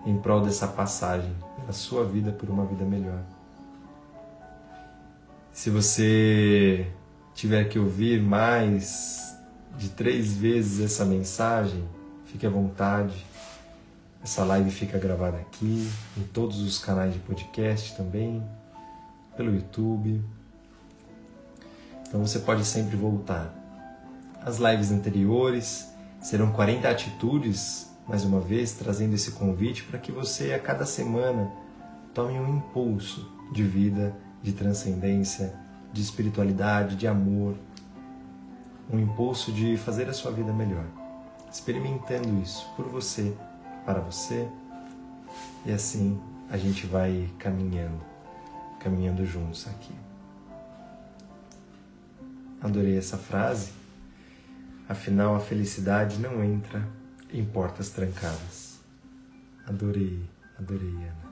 em 0.06 0.18
prol 0.18 0.42
dessa 0.42 0.68
passagem 0.68 1.36
da 1.66 1.74
sua 1.74 2.06
vida 2.06 2.32
por 2.32 2.50
uma 2.50 2.66
vida 2.66 2.86
melhor. 2.86 3.22
Se 5.52 5.70
você 5.70 6.88
tiver 7.34 7.66
que 7.66 7.78
ouvir 7.78 8.22
mais 8.22 9.36
de 9.78 9.90
três 9.90 10.38
vezes 10.38 10.80
essa 10.80 11.04
mensagem, 11.04 11.84
fique 12.28 12.46
à 12.46 12.50
vontade. 12.50 13.26
Essa 14.24 14.44
live 14.44 14.72
fica 14.72 14.98
gravada 14.98 15.38
aqui, 15.38 15.90
em 16.18 16.24
todos 16.24 16.60
os 16.62 16.80
canais 16.80 17.14
de 17.14 17.20
podcast 17.20 17.96
também, 17.96 18.44
pelo 19.36 19.54
YouTube. 19.54 20.22
Então 22.08 22.26
você 22.26 22.40
pode 22.40 22.66
sempre 22.66 22.96
voltar. 22.96 23.54
As 24.42 24.58
lives 24.58 24.92
anteriores 24.92 25.88
serão 26.22 26.52
40 26.52 26.90
atitudes 26.90 27.88
mais 28.08 28.24
uma 28.24 28.40
vez 28.40 28.74
trazendo 28.74 29.16
esse 29.16 29.32
convite 29.32 29.84
para 29.84 30.00
que 30.00 30.12
você 30.12 30.54
a 30.54 30.60
cada 30.60 30.86
semana 30.86 31.52
tome 32.14 32.40
um 32.40 32.58
impulso 32.58 33.30
de 33.52 33.64
vida, 33.64 34.16
de 34.42 34.54
transcendência, 34.54 35.54
de 35.92 36.02
espiritualidade, 36.02 36.96
de 36.96 37.06
amor, 37.06 37.56
um 38.90 38.98
impulso 38.98 39.52
de 39.52 39.76
fazer 39.78 40.08
a 40.10 40.14
sua 40.14 40.32
vida 40.32 40.54
melhor, 40.54 40.86
experimentando 41.58 42.40
isso 42.44 42.68
por 42.76 42.88
você, 42.88 43.36
para 43.84 44.00
você, 44.00 44.48
e 45.66 45.72
assim 45.72 46.22
a 46.50 46.58
gente 46.58 46.86
vai 46.86 47.28
caminhando, 47.40 48.00
caminhando 48.80 49.26
juntos 49.26 49.68
aqui. 49.68 49.94
Adorei 52.62 52.98
essa 52.98 53.18
frase. 53.18 53.72
Afinal, 54.88 55.36
a 55.36 55.40
felicidade 55.40 56.20
não 56.20 56.44
entra 56.44 56.88
em 57.34 57.44
portas 57.44 57.90
trancadas. 57.90 58.80
Adorei, 59.66 60.24
adorei, 60.58 60.94
Ana. 60.94 61.28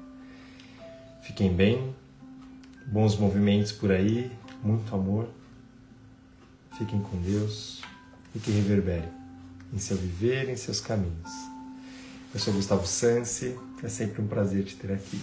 Fiquem 1.21 1.55
bem, 1.55 1.95
bons 2.87 3.15
movimentos 3.17 3.71
por 3.71 3.91
aí, 3.91 4.31
muito 4.61 4.93
amor. 4.93 5.29
Fiquem 6.77 7.01
com 7.01 7.21
Deus 7.21 7.81
e 8.33 8.39
que 8.39 8.51
reverbere 8.51 9.14
em 9.75 9.77
seu 9.77 9.97
viver, 9.97 10.49
em 10.49 10.55
seus 10.55 10.79
caminhos. 10.79 11.29
Eu 12.33 12.39
sou 12.39 12.53
Gustavo 12.53 12.87
Sansi, 12.87 13.59
é 13.83 13.89
sempre 13.89 14.21
um 14.21 14.27
prazer 14.27 14.63
te 14.63 14.77
ter 14.77 14.91
aqui. 14.91 15.21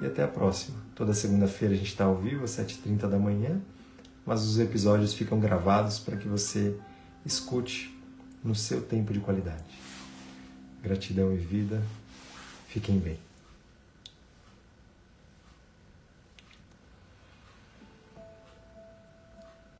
E 0.00 0.06
até 0.06 0.22
a 0.22 0.28
próxima. 0.28 0.76
Toda 0.94 1.14
segunda-feira 1.14 1.74
a 1.74 1.76
gente 1.76 1.88
está 1.88 2.04
ao 2.04 2.16
vivo 2.16 2.44
às 2.44 2.50
7h30 2.50 3.08
da 3.08 3.18
manhã, 3.18 3.60
mas 4.24 4.44
os 4.44 4.58
episódios 4.58 5.14
ficam 5.14 5.40
gravados 5.40 5.98
para 5.98 6.16
que 6.16 6.28
você 6.28 6.74
escute 7.24 7.98
no 8.44 8.54
seu 8.54 8.82
tempo 8.82 9.12
de 9.12 9.20
qualidade. 9.20 9.78
Gratidão 10.82 11.32
e 11.34 11.36
vida. 11.36 11.82
Fiquem 12.68 12.98
bem. 12.98 13.29